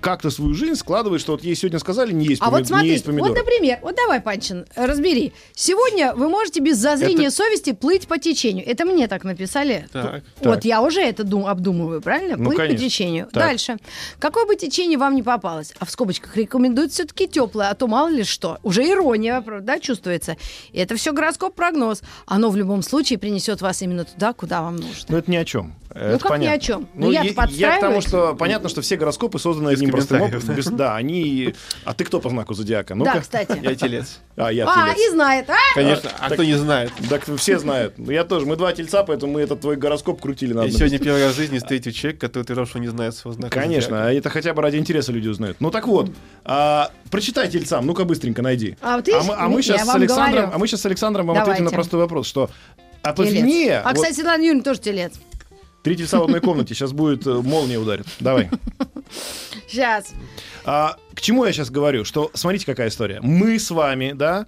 [0.00, 2.66] как-то свою жизнь складывает, что вот ей сегодня сказали, не есть, А помид- вот не
[2.66, 3.30] смотри, есть помидоры.
[3.30, 5.32] вот, например, вот давай, Панчин, разбери.
[5.56, 8.64] Сегодня вы можете без зазрения совести плыть по течению.
[8.64, 9.88] Это мне так написали.
[9.92, 10.22] Так.
[10.40, 10.64] Вот Так.
[10.66, 12.36] я уже это дум- обдумываю, правильно?
[12.36, 12.78] Ну, плыть конечно.
[12.78, 13.24] по течению.
[13.32, 13.42] Так.
[13.42, 13.76] Дальше.
[14.20, 18.06] Какое бы течение вам не попалось, а в скобочках рекомендуют все-таки теплое, а то мало
[18.08, 18.58] ли что.
[18.62, 20.36] Уже ирония, да, чувствуется.
[20.70, 22.02] И это все гороскоп-прогноз.
[22.26, 25.06] Оно в любом случае принесет вас именно туда, куда вам нужно.
[25.08, 25.74] Ну, это ни о чем.
[25.94, 26.88] Ну, как ни о чем?
[26.94, 28.04] Ну, я-то я, я к тому, подстраиваюсь.
[28.04, 30.54] что понятно, что все гороскопы созданы одним простым образом.
[30.54, 31.54] без- да, они...
[31.84, 32.94] А ты кто по знаку зодиака?
[32.94, 33.14] Ну-ка.
[33.14, 33.58] Да, кстати.
[33.62, 34.20] Я телец.
[34.36, 35.06] А, я А, телец.
[35.08, 35.56] и знает, а?
[35.74, 36.92] Конечно, а так- кто не знает?
[37.10, 37.94] Так все знают.
[37.98, 38.46] Ну, Я тоже.
[38.46, 41.36] Мы два тельца, поэтому мы этот твой гороскоп крутили на Я сегодня первый раз в
[41.36, 43.60] жизни встретил человека, который утверждал, что не знает своего знака.
[43.60, 44.08] Конечно, зодиака.
[44.08, 45.58] а это хотя бы ради интереса люди узнают.
[45.60, 46.10] Ну так вот,
[46.44, 48.76] а, прочитай тельцам, ну-ка быстренько найди.
[48.80, 50.52] А вот ты- а мы, а мы я сейчас с Александром, говорю.
[50.54, 51.74] а мы сейчас с Александром вам ответим на Давайте.
[51.76, 52.56] простой вопрос, что Телец.
[53.02, 53.80] апофения...
[53.80, 55.12] А, вот кстати, Светлана Юрьевна тоже телец.
[55.82, 58.06] Три тельца в одной комнате, сейчас будет э, молния ударит.
[58.20, 58.50] Давай.
[59.66, 60.12] Сейчас.
[60.64, 62.04] А, к чему я сейчас говорю?
[62.04, 63.20] Что смотрите, какая история.
[63.22, 64.46] Мы с вами, да,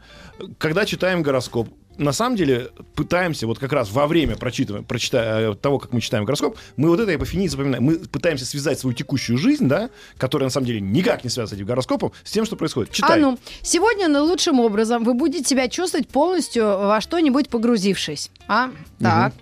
[0.59, 5.55] когда читаем гороскоп, на самом деле пытаемся вот как раз во время прочитывания, прочитая, э,
[5.55, 7.85] того, как мы читаем гороскоп, мы вот этой апофении запоминаем.
[7.85, 11.53] Мы пытаемся связать свою текущую жизнь, да, которая на самом деле никак не связана с
[11.53, 12.93] этим гороскопом, с тем, что происходит.
[12.93, 13.19] Читай.
[13.19, 18.31] А ну, сегодня наилучшим образом вы будете себя чувствовать полностью во что-нибудь погрузившись.
[18.49, 18.71] А?
[19.01, 19.35] Так.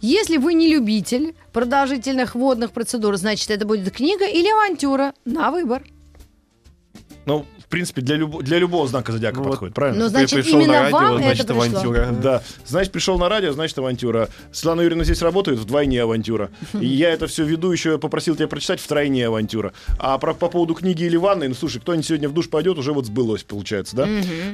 [0.00, 5.82] Если вы не любитель продолжительных водных процедур, значит, это будет книга или авантюра на выбор.
[7.26, 9.50] Ну, в принципе, для, любо- для любого знака зодиака Ну вот.
[9.50, 9.98] подходит, правильно?
[9.98, 11.62] Ну, Ты значит, пришел на именно радио, вам значит, это пришло.
[11.78, 12.08] авантюра.
[12.22, 14.28] Да, значит, пришел на радио, значит, авантюра.
[14.52, 16.50] Светлана Юрьевна здесь работает, вдвойне авантюра.
[16.80, 19.74] И я это все веду, еще попросил тебя прочитать, втройне авантюра.
[19.98, 22.94] А про, по поводу книги или ванны, ну, слушай, кто-нибудь сегодня в душ пойдет, уже
[22.94, 24.08] вот сбылось, получается, да?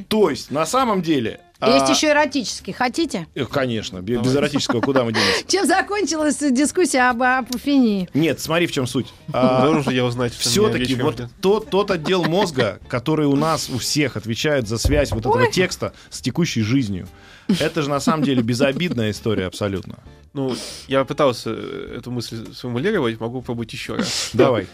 [0.08, 1.40] То есть, на самом деле...
[1.60, 2.72] Есть а, еще эротический.
[2.72, 3.26] Хотите?
[3.34, 5.44] э, Конечно, бе- без эротического куда мы денемся?
[5.48, 8.08] Чем закончилась дискуссия об апофении?
[8.12, 9.06] Нет, смотри, в чем суть.
[9.32, 13.78] А, Должен же я узнать, все-таки вот тот, тот отдел мозга, который у нас у
[13.78, 17.08] всех отвечает за связь вот этого текста с текущей жизнью,
[17.48, 19.98] это же на самом деле безобидная история абсолютно.
[20.34, 20.56] Ну,
[20.88, 24.30] я пытался э, эту мысль сформулировать, могу пробовать еще раз.
[24.32, 24.66] Давай.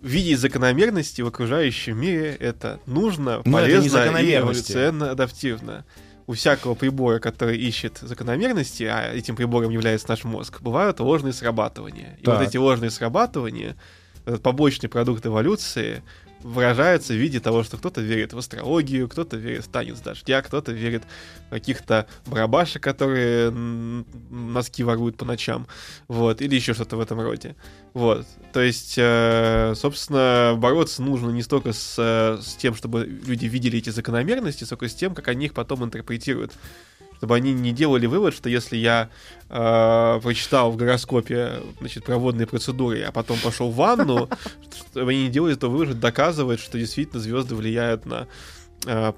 [0.00, 5.84] Видеть закономерности в окружающем мире это нужно, Но это не полезно и эволюционно адаптивно.
[6.26, 12.16] У всякого прибора, который ищет закономерности, а этим прибором является наш мозг, бывают ложные срабатывания.
[12.20, 12.38] И Так.
[12.38, 13.76] вот эти ложные срабатывания,
[14.24, 16.02] этот побочный продукт эволюции,
[16.44, 20.72] выражаются в виде того, что кто-то верит в астрологию, кто-то верит в танец дождя, кто-то
[20.72, 21.02] верит
[21.48, 25.66] в каких-то барабашек, которые носки воруют по ночам,
[26.06, 27.56] вот, или еще что-то в этом роде.
[27.94, 33.46] Вот, то есть, э, собственно, бороться нужно не столько с, э, с тем, чтобы люди
[33.46, 36.52] видели эти закономерности, сколько с тем, как они их потом интерпретируют.
[37.16, 39.08] Чтобы они не делали вывод, что если я
[39.48, 44.28] э, прочитал в гороскопе значит, проводные процедуры, а потом пошел в ванну,
[44.92, 48.26] чтобы они не делали этого вывода, доказывает, что действительно звезды влияют на,
[48.86, 49.12] э,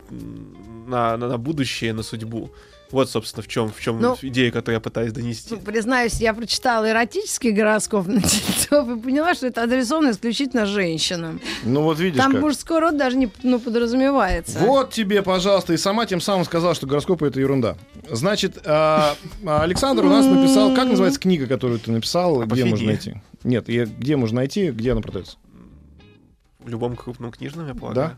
[0.87, 2.53] на, на, на будущее, на судьбу.
[2.90, 5.55] Вот, собственно, в чем, в чем Ну, идея, которую я пытаюсь донести.
[5.55, 11.40] Ну, признаюсь, я прочитала эротический гороскоп на Тельцов и поняла, что это адресовано исключительно женщинам.
[11.64, 12.42] Ну вот видишь Там как.
[12.42, 14.59] мужской род даже не ну, подразумевается.
[14.61, 17.77] Вот тебе, пожалуйста, и сама тем самым сказала, что гороскопы это ерунда.
[18.11, 22.70] Значит, а, а, Александр у нас написал, как называется книга, которую ты написал, где Апофения.
[22.70, 23.14] можно найти?
[23.42, 25.37] Нет, где можно найти, где она продается?
[26.61, 28.11] В любом крупном книжном, я полагаю.
[28.11, 28.16] Да?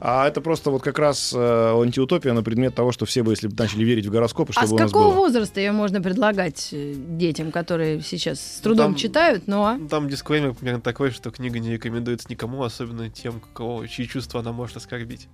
[0.00, 1.38] А это просто вот как раз э,
[1.82, 4.68] антиутопия на предмет того, что все бы, если бы начали верить в гороскопы, а чтобы
[4.68, 5.14] с у нас какого было.
[5.16, 9.76] возраста ее можно предлагать э, детям, которые сейчас с трудом Там- читают, но...
[9.76, 14.38] Ну, Там дисклеймер примерно такой, что книга не рекомендуется никому, особенно тем, кого, чьи чувства
[14.40, 15.26] она может оскорбить.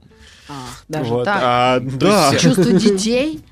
[0.48, 1.24] Ах, даже вот.
[1.24, 1.40] так.
[1.42, 2.34] А, да.
[2.38, 3.42] Чувство детей?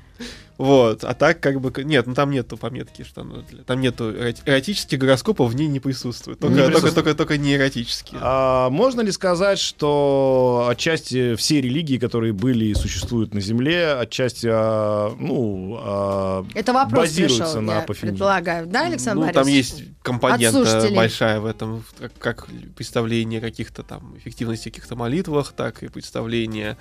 [0.57, 1.71] Вот, а так как бы...
[1.83, 5.67] Нет, ну там нету пометки, что оно для- Там нету эроти- эротических гороскопов, в ней
[5.67, 6.39] не присутствует.
[6.39, 7.05] Только, Не только, присутствует.
[7.05, 8.19] только, только не эротические.
[8.21, 14.47] А можно ли сказать, что отчасти все религии, которые были и существуют на Земле, отчасти,
[14.51, 18.11] а, ну, а, Это вопрос базируются пришел, на я апофении?
[18.11, 18.67] предполагаю.
[18.67, 21.83] Да, Александр ну, там есть компонента большая в этом,
[22.19, 26.77] как представление каких-то там эффективности каких-то молитвах, так и представление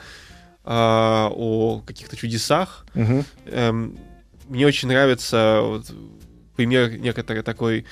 [0.64, 2.87] а, о каких-то чудесах.
[2.94, 3.25] Мгм.
[3.46, 3.98] Эм,
[4.48, 5.87] мне очень нравится вот
[6.57, 7.85] пример некоторый такой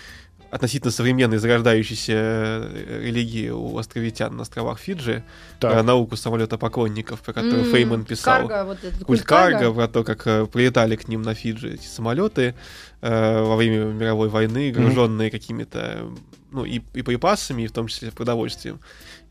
[0.50, 5.22] относительно современной зарождающейся э, религии у островитян на островах Фиджи,
[5.60, 5.72] Так.
[5.72, 8.48] про науку самолета поклонников, про которую М, Фейман писал.
[8.48, 11.86] Карго, вот этот Культ Карго, про то, как э, прилетали к ним на Фиджи эти
[11.86, 12.54] самолеты
[13.00, 16.10] э, во время мировой войны, груженные какими-то,
[16.50, 18.80] ну, и, и припасами, и в том числе продовольствием.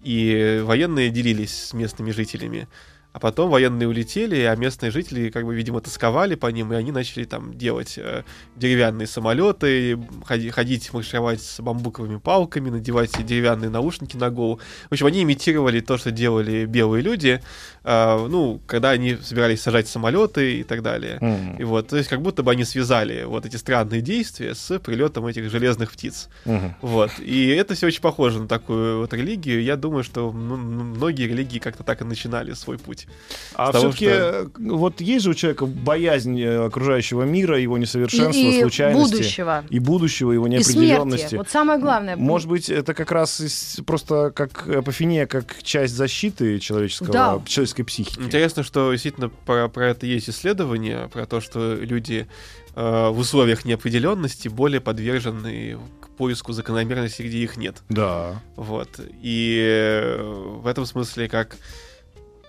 [0.02, 2.70] И военные делились с местными жителями.
[3.12, 6.92] А потом военные улетели, а местные жители, как бы, видимо, тосковали по ним, и они
[6.92, 8.24] начали там делать э,
[8.56, 14.60] деревянные самолеты, ходи- ходить, маршировать с бамбуковыми палками, надевать деревянные наушники на голову.
[14.90, 17.42] В общем, они имитировали то, что делали белые люди,
[17.84, 21.18] э, ну, когда они собирались сажать самолеты и так далее.
[21.20, 24.78] М, И вот, то есть как будто бы они связали вот эти странные действия с
[24.78, 26.30] прилетом этих железных птиц.
[26.46, 26.76] мгм.
[26.82, 27.12] Вот.
[27.20, 29.64] И это все очень похоже на такую вот религию.
[29.64, 32.99] Я думаю, что ну, многие религии как-то так и начинали свой путь.
[33.56, 38.32] А С того, все-таки вот есть же у человека боязнь э, окружающего мира, его несовершенства,
[38.40, 39.12] и, и случайности.
[39.16, 39.64] будущего.
[39.70, 41.20] И будущего, его И неопределенности.
[41.28, 41.36] смерти.
[41.36, 42.16] Вот самое главное.
[42.16, 47.42] Может быть, это как раз из- просто как апофения, как часть защиты человеческого, Да.
[47.46, 48.20] человеческой психики.
[48.20, 52.28] Интересно, что действительно про, про это есть исследования, про то, что люди
[52.76, 57.78] э, в условиях неопределенности более подвержены к поиску закономерностей, где их нет.
[57.90, 58.42] Да.
[58.56, 59.00] Вот.
[59.22, 61.58] И э, в этом смысле, как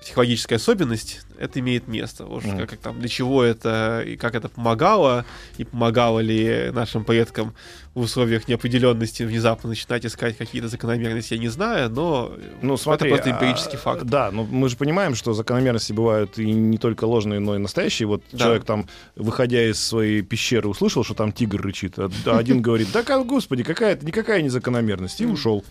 [0.01, 2.25] психологическая особенность, это имеет место.
[2.25, 2.59] Уж Мгм.
[2.61, 5.25] как, как там, для чего это и как это помогало,
[5.59, 7.55] и помогало ли нашим предкам
[7.95, 12.33] в условиях неопределенности внезапно начинать искать какие-то закономерности, я не знаю, но
[12.63, 14.05] Ну, смотри, это просто а, эмпирический факт.
[14.05, 18.07] Да, но мы же понимаем, что закономерности бывают и не только ложные, но и настоящие.
[18.07, 18.39] Вот Да.
[18.39, 18.87] человек там,
[19.17, 21.99] выходя из своей пещеры, услышал, что там тигр рычит.
[21.99, 22.09] а
[22.39, 25.21] один говорит, да, господи, какая-то никакая не закономерность.
[25.21, 25.65] И ушел.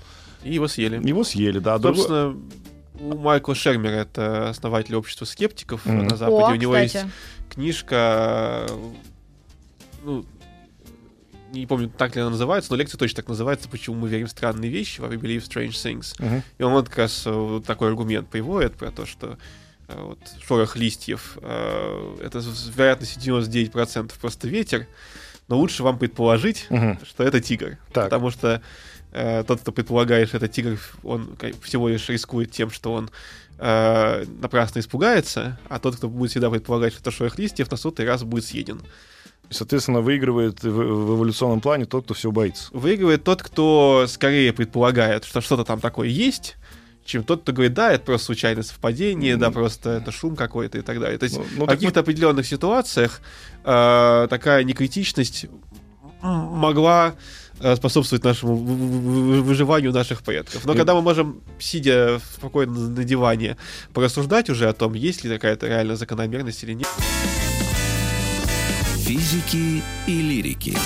[0.43, 1.05] И его съели.
[1.05, 1.73] Его съели, да.
[1.75, 2.37] а другой- Собственно,
[2.99, 6.07] у Майкла Шермера, это основатель общества скептиков Мгм.
[6.07, 6.97] на Западе, О, у него есть
[7.49, 8.67] книжка,
[10.03, 10.25] ну,
[11.51, 14.29] не помню, так ли она называется, но лекция точно так называется, почему мы верим в
[14.29, 16.13] странные вещи, why we believe strange things.
[16.19, 16.43] Мгм.
[16.57, 19.37] И он вот как раз э, вот такой аргумент приводит про то, что
[19.87, 24.85] э, вот шорох листьев э, это с вероятностью 99% просто ветер,
[25.47, 26.99] но лучше вам предположить, Мгм.
[27.03, 27.77] что это тигр.
[27.93, 28.05] Так.
[28.05, 28.61] Потому что
[29.11, 33.09] э, тот, кто предполагает, что это тигр, он всего лишь рискует тем, что он
[33.57, 38.05] э, напрасно испугается, а тот, кто будет всегда предполагать, что это шорох листьев, на сотый
[38.05, 38.81] раз будет съеден.
[39.49, 42.69] И, Соответственно, выигрывает в, в эволюционном плане тот, кто все боится.
[42.71, 46.55] Выигрывает тот, кто скорее предполагает, что что-то там такое есть,
[47.09, 50.81] чем тот, кто говорит, да, это просто случайное совпадение, да, просто это шум какой-то и
[50.81, 51.17] так далее.
[51.17, 53.21] То есть Ну, ну, в так каких-то определенных ситуациях
[53.63, 55.47] э, такая некритичность
[56.21, 57.15] могла
[57.59, 60.65] э, способствовать нашему вы- вы- вы- выживанию наших предков.
[60.65, 63.57] Но И- когда мы можем, сидя спокойно на диване,
[63.93, 66.87] порассуждать уже о том, есть ли какая-то реальная закономерность или нет.
[68.97, 70.77] Физики и лирики.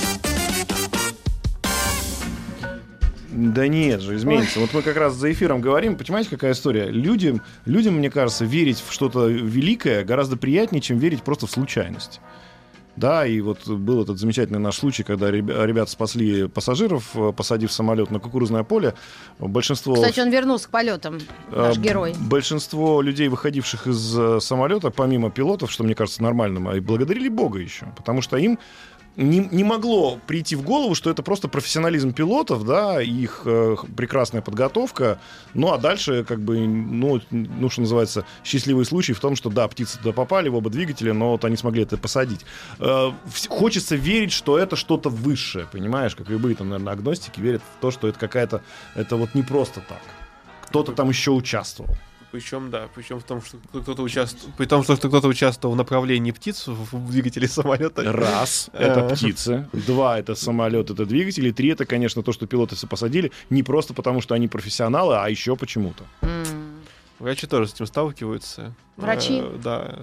[3.32, 4.60] Да нет же, изменится.
[4.60, 6.86] Вот мы как раз за эфиром говорим, понимаете, какая история?
[6.86, 12.22] Людям, людям, мне кажется, верить в что-то великое гораздо приятнее, чем верить просто в случайность.
[12.96, 17.72] Да, и вот был этот замечательный наш случай, когда ребя- ребята спасли пассажиров, э, посадив
[17.72, 18.94] самолет на кукурузное поле.
[19.40, 19.96] Большинство...
[19.96, 21.18] Кстати, он вернулся к полетам,
[21.52, 22.14] наш Э, герой.
[22.20, 27.30] Большинство людей, выходивших из э, самолета, помимо пилотов, что мне кажется нормальным, а и благодарили
[27.30, 27.88] Бога еще.
[27.98, 28.60] Потому что им
[29.16, 34.42] не, не могло прийти в голову, что это просто профессионализм пилотов, да, их э, прекрасная
[34.42, 35.20] подготовка.
[35.54, 39.68] Ну, а дальше, как бы, ну, ну, что называется, счастливый случай в том, что, да,
[39.68, 42.42] птицы туда попали в оба двигателя, но вот они смогли это посадить.
[42.80, 43.12] Э,
[43.50, 47.92] хочется верить, что это что-то высшее, понимаешь, как любые, там, наверное, агностики верят в то,
[47.92, 48.64] что это какая-то,
[48.96, 50.02] это вот не просто так.
[50.68, 51.96] Кто-то там еще участвовал.
[52.34, 56.32] Причем, да, причем в том, что кто-то участвовал, при том, что кто-то участвовал в направлении
[56.32, 58.12] птиц в двигателе самолета.
[58.12, 59.14] Раз, это Э.
[59.16, 59.70] птицы.
[59.72, 61.46] Два, это самолет, это двигатель.
[61.46, 63.32] И три, это, конечно, то, что пилоты все посадили.
[63.52, 66.06] Не просто потому, что они профессионалы, а еще почему-то.
[67.20, 68.74] Врачи тоже с этим сталкиваются.
[68.98, 69.42] Врачи?
[69.44, 70.00] Э, да.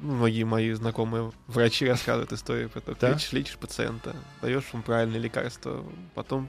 [0.00, 3.12] Многие мои знакомые врачи рассказывают истории про то, как Да?
[3.12, 6.48] лечишь, лечишь пациента, даешь ему правильное лекарство, потом,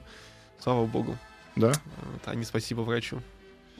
[0.58, 1.18] слава богу,
[1.54, 1.68] Да?
[1.68, 3.20] вот, а не спасибо врачу.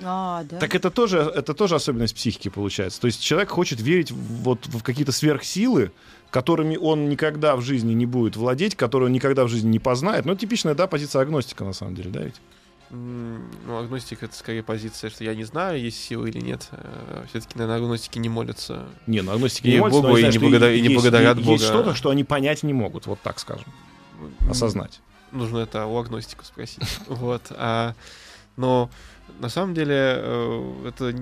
[0.01, 0.59] А, да.
[0.59, 3.01] Так это тоже, это тоже особенность психики получается.
[3.01, 5.93] То есть человек хочет верить в, вот, в какие-то сверхсилы,
[6.31, 10.25] которыми он никогда в жизни не будет владеть, которые он никогда в жизни не познает.
[10.25, 12.37] Ну, типичная, да, позиция агностика, на самом деле, да, ведь?
[12.91, 16.69] Ну, агностик это скорее позиция, что я не знаю, есть силы или нет.
[17.31, 18.87] Все-таки, наверное, агностики не молятся.
[19.07, 20.81] Не, ну, агностики И не молятся, но Богу, они и знают, не что благодаря- и
[20.81, 21.59] не есть- благодарят есть Бога.
[21.65, 23.67] что-то, что они понять не могут, вот так скажем,
[24.51, 25.01] осознать.
[25.31, 26.83] Нужно это у агностиков спросить.
[27.09, 27.43] Вот.
[27.51, 27.95] А
[28.59, 28.91] Но
[29.40, 31.12] на самом деле э, это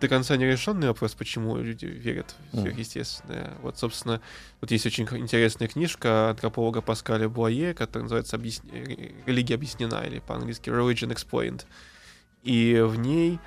[0.00, 3.52] до конца не решенный вопрос, почему люди верят в сверхъестественное.
[3.62, 4.20] Вот, собственно,
[4.60, 10.18] вот есть очень интересная книжка антрополога Паскаля Буае, которая называется «Объяс- э, «Религия объяснена» или
[10.20, 11.62] по-английски «Religion Explained».
[12.42, 13.38] И в ней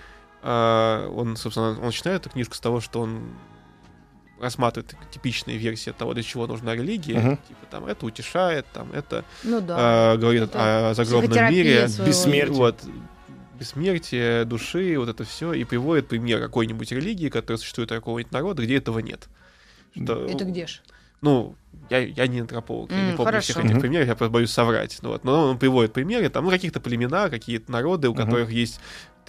[0.48, 3.34] а, он, собственно, он начинает эту книжку с того, что он
[4.40, 7.18] рассматривает типичные версии того, для чего нужна религия.
[7.20, 7.38] Мгм.
[7.38, 9.76] Типа там это утешает, там это Ну да.
[9.78, 11.88] а, говорит Это о загробном мире.
[11.88, 12.56] своего Бессмертие.
[12.58, 12.84] Вот,
[13.60, 18.64] бессмертие души, вот это все, и приводит пример какой-нибудь религии, которая существует у какого-нибудь народа,
[18.64, 19.28] где этого нет.
[19.96, 20.82] Что, Это где ж?
[21.22, 21.56] Ну,
[21.90, 23.54] я, я не антрополог, я не помню хорошо.
[23.54, 23.82] всех этих Мгм.
[23.82, 25.00] примеров, я просто боюсь соврать.
[25.02, 28.26] Ну, вот, но он приводит примеры, там, ну, каких-то племена, какие-то народы, у Мгм.
[28.26, 28.80] которых есть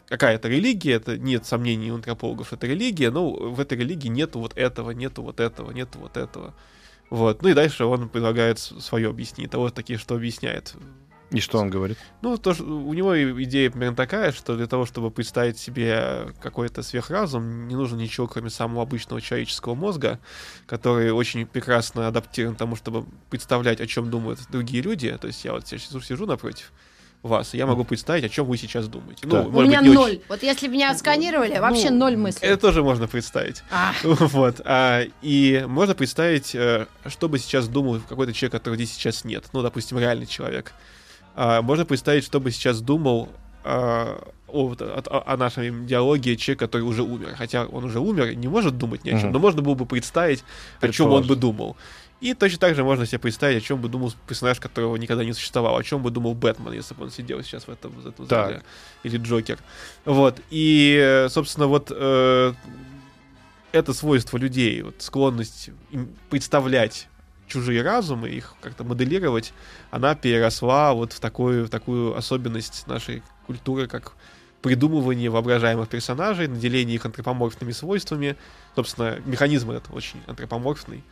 [0.07, 4.57] какая-то религия, это нет сомнений у антропологов, это религия, но в этой религии нету вот
[4.57, 6.55] этого, нету вот этого, нету вот этого.
[7.09, 7.43] Вот.
[7.43, 10.75] Ну и дальше он предлагает свое объяснение, того такие, что объясняет
[11.31, 11.99] И что он говорит?
[12.23, 16.83] ну, то, что у него идея примерно такая, что для того, чтобы представить себе какой-то
[16.83, 20.21] сверхразум, не нужно ничего, кроме самого обычного человеческого мозга,
[20.67, 25.17] который очень прекрасно адаптирован к тому, чтобы представлять, о чем думают другие люди.
[25.21, 26.73] То есть я вот сейчас сижу напротив
[27.23, 29.27] вас, и я могу представить, о чем вы сейчас думаете.
[29.29, 29.47] Так.
[29.51, 30.11] Ну, У меня быть, ноль.
[30.13, 32.47] очень- Вот если бы меня сканировали, вообще Ну, ноль мыслей.
[32.47, 33.63] Это тоже можно представить.
[33.71, 34.61] А, Вот.
[34.65, 39.47] а, и можно представить, э, что бы сейчас думал какой-то человек, которого здесь сейчас нет.
[39.53, 40.73] Ну, допустим, реальный человек.
[41.37, 43.29] А, можно представить, что бы сейчас думал
[43.63, 47.35] а, о, о, о- нашем диалоге человек, который уже умер.
[47.37, 49.33] Хотя он уже умер не может думать ни о чем, Мгм.
[49.33, 50.43] но можно было бы представить,
[50.81, 51.77] о чем он бы думал.
[52.23, 55.35] И точно так же можно себе представить, о чем бы думал персонаж, которого никогда не
[55.35, 58.27] существовал, о чем бы думал Бэтмен, если бы он сидел сейчас в этом, в этом
[58.27, 58.47] Так.
[58.47, 58.63] зале.
[59.03, 59.59] Или Джокер.
[60.07, 60.41] Вот.
[60.49, 62.55] И, собственно, вот э,
[63.73, 65.69] это свойство людей, вот склонность
[66.31, 67.09] представлять
[67.49, 69.53] чужие разумы, их как-то моделировать,
[69.91, 74.13] она переросла вот в такую, в такую особенность нашей культуры, как
[74.63, 78.37] придумывание воображаемых персонажей, наделение их антропоморфными свойствами.
[78.75, 81.05] Собственно, механизм этот очень антропоморфный.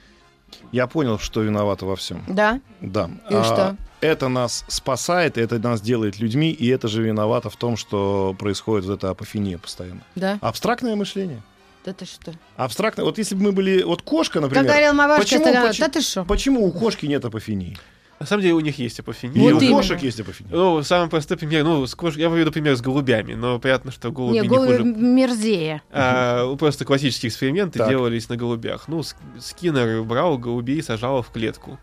[0.73, 2.25] Я понял, что виновато во всем.
[2.29, 2.61] да?
[2.81, 3.11] Да.
[3.31, 3.77] И что?
[4.01, 8.87] Это нас спасает, это нас делает людьми, и это же виновато в том, что происходит
[8.87, 10.03] вот эта апофения постоянно.
[10.15, 10.39] Да?
[10.43, 11.43] Абстрактное мышление.
[11.85, 12.33] Да ты что?
[12.57, 13.05] Абстрактное.
[13.05, 13.83] Вот если бы мы были...
[13.83, 14.65] Вот кошка, Как например...
[14.65, 16.25] говорил моя бабушка, почему- это- почему- да ты что?
[16.25, 17.77] Почему у кошки нет апофении?
[18.21, 19.43] На самом деле у них есть И апофения.
[19.53, 19.77] Вот у именно.
[19.77, 20.51] кошек есть апофения.
[20.53, 24.11] Ну, самый простой пример, ну, с кош- я приведу пример с голубями, но понятно, что
[24.13, 24.85] голуби Не, не, голуби хуже.
[24.85, 25.83] мерзее.
[25.91, 27.89] А, просто классические эксперименты Так.
[27.91, 28.85] делались на голубях.
[28.89, 31.79] Ну, Ск- Скиннер брал голубей, сажал в клетку.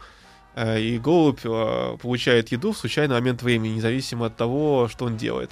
[0.56, 5.18] А, И голубь а, получает еду в случайный момент времени, независимо от того, что он
[5.18, 5.52] делает.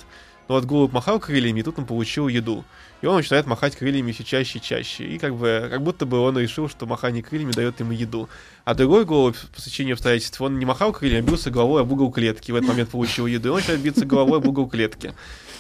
[0.50, 2.66] Но вот голубь махал крыльями, и тут он получил еду.
[3.02, 5.04] И он начинает махать крыльями все чаще и чаще.
[5.06, 8.28] И как бы, как будто бы он решил, что махание крыльями дает ему еду.
[8.66, 12.12] А другой голубь, по сечению обстоятельств, он не махал крыльями, а бился головой об угол
[12.12, 12.52] клетки.
[12.52, 13.50] В этот момент получил еду.
[13.50, 15.14] И он начинает биться головой об угол клетки.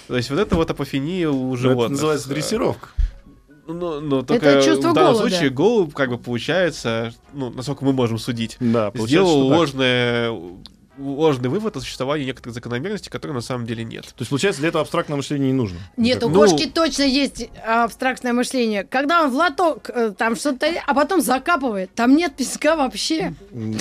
[0.08, 1.86] То есть вот это вот апофения у Ну, животных.
[1.86, 2.90] Это называется дрессировка.
[3.68, 5.30] Ну, ну, только чувство в данном голода.
[5.30, 10.36] случае голубь, как бы, получается, ну, насколько мы можем судить, Да, получается, сделал ложное,
[11.00, 14.04] ложный вывод о существовании некоторых закономерностей, которые на самом деле нет.
[14.06, 15.78] То есть, получается, для этого абстрактное мышление не нужно.
[15.97, 18.84] Нет, у Ну- кошки точно есть абстрактное мышление.
[18.84, 23.34] Когда он в лоток э, там что-то, а потом закапывает, там нет песка вообще.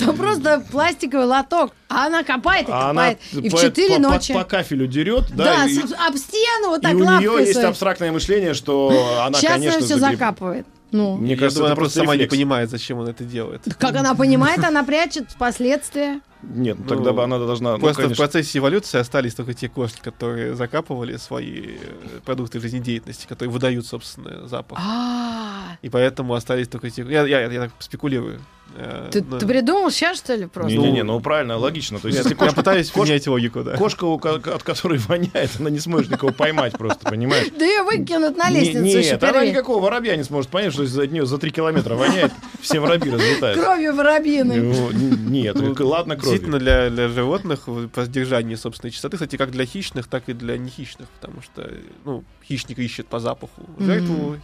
[0.05, 1.71] Там просто пластиковый лоток.
[1.91, 3.19] А она копает и А она копает.
[3.45, 4.33] И в по- 4 по, по- ночи.
[4.33, 7.53] по кафелю дерет, да, Да, и, об стену вот и так у лапкой нее есть
[7.53, 7.67] своей.
[7.67, 10.67] абстрактное мышление, что она, Сейчас конечно, она все загреб- закапывает.
[10.91, 13.61] Ну, Мне кажется, она просто сама не понимает, зачем он это делает.
[13.79, 16.19] как она понимает, она прячет последствия.
[16.41, 17.73] Нет, ну, Ну, тогда бы она должна...
[17.73, 18.23] ну, Просто в конечно.
[18.23, 24.47] процессе эволюции остались только те кошки, которые закапывали свои э, продукты жизнедеятельности, которые выдают, собственно,
[24.47, 24.79] запах.
[24.81, 27.03] А, И поэтому остались только те...
[27.03, 28.39] Я, я, я так спекулирую.
[28.75, 30.71] Э, ты, но- ты придумал сейчас, что ли, просто?
[30.71, 31.99] Не-не-не, ну правильно, логично.
[31.99, 33.75] То есть, если я пытаюсь кошка- менять логику, да.
[33.77, 37.47] кошка, от которой воняет, она не сможет никого поймать просто, понимаешь?
[37.57, 41.25] Да ее выкинут на лестницу Нет, она никакого воробья не сможет понять, что за нее
[41.25, 42.31] за три километра воняет,
[42.61, 43.63] все воробьи разлетаются.
[43.63, 44.57] Кровью воробьиной.
[44.61, 49.51] Ну, Нет, Ну, ладно, Действительно, для, для животных в- по содержанию собственной чистоты, кстати, как
[49.51, 51.71] для хищных, так и для нехищных, потому что,
[52.05, 54.37] ну, хищник ищет по запаху жертву,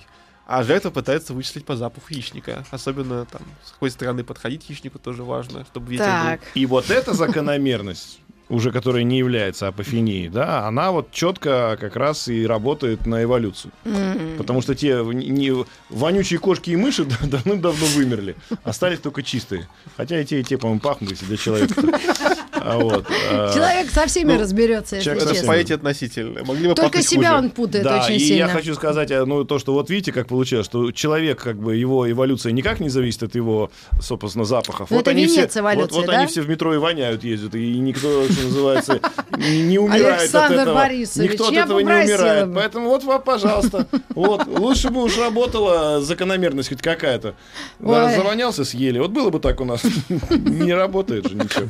[0.47, 2.63] а жертва пытается вычислить по запаху хищника.
[2.71, 6.41] Особенно там, с какой стороны подходить хищнику тоже важно, чтобы ветер Так.
[6.53, 8.19] И вот эта закономерность,
[8.49, 13.71] уже которая не является апофенией, да, она вот четко как раз и работает на эволюцию.
[13.85, 14.37] М.
[14.37, 18.35] Потому что те не, вонючие кошки и мыши давным-давно вымерли.
[18.63, 19.67] Остались только чистые.
[19.97, 21.73] Хотя и те, и те, по-моему, пахнут, если для человека.
[22.65, 25.43] А вот, а, Человек со всеми ну, разберется, если человек Это честно.
[25.43, 25.55] всеми.
[25.55, 26.43] понятие относительное.
[26.43, 27.39] Могли бы Только себя хуже.
[27.43, 28.39] он путает Да, очень и сильно.
[28.39, 31.75] я хочу сказать, а, ну, то, что вот видите, как получилось, что человек, как бы,
[31.75, 33.69] его эволюция никак не зависит от его,
[34.01, 34.89] собственно, запахов.
[34.89, 36.17] Ну, это они все, вот, вот да?
[36.19, 38.99] они все в метро и воняют, ездят, и никто, что называется,
[39.37, 40.75] не умирает Александр от этого.
[40.75, 42.47] Борисович, Никто от этого не умирает.
[42.47, 42.55] бы.
[42.55, 47.35] Поэтому вот, вам, пожалуйста, вот, лучше бы уж работала закономерность хоть какая-то.
[47.79, 48.99] Да, завонялся, съели.
[48.99, 49.81] Вот было бы так у нас.
[50.29, 51.67] Не работает же ничего.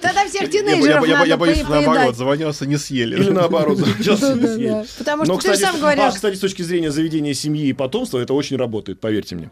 [0.00, 3.16] Тогда всех тинейджеров я- я- боюсь, наоборот, завонялся, не съели.
[3.16, 4.54] Или наоборот, завонялся, Да-да-да.
[4.54, 4.84] съели.
[4.98, 8.34] Потому что ты сам говоришь, а, кстати, с точки зрения заведения семьи и потомства, это
[8.34, 9.50] очень работает, поверьте мне.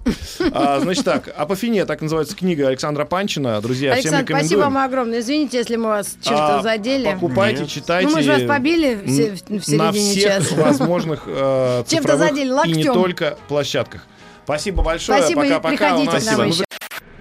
[0.53, 3.61] А, значит так, «Апофения», так называется книга Александра Панчина.
[3.61, 5.21] Друзья, всем Александр, спасибо вам огромное.
[5.21, 7.05] Извините, если мы вас чем-то А, задели.
[7.13, 8.09] Покупайте, читайте.
[8.09, 9.61] Ну, мы же вас побили в, се- в на
[9.93, 10.55] середине всех часа.
[10.63, 14.03] возможных э, Чем-то цифровых и не только площадках.
[14.45, 15.19] Спасибо большое.
[15.19, 15.77] Спасибо, и Пока-пока.
[15.97, 16.65] Приходите к нам еще.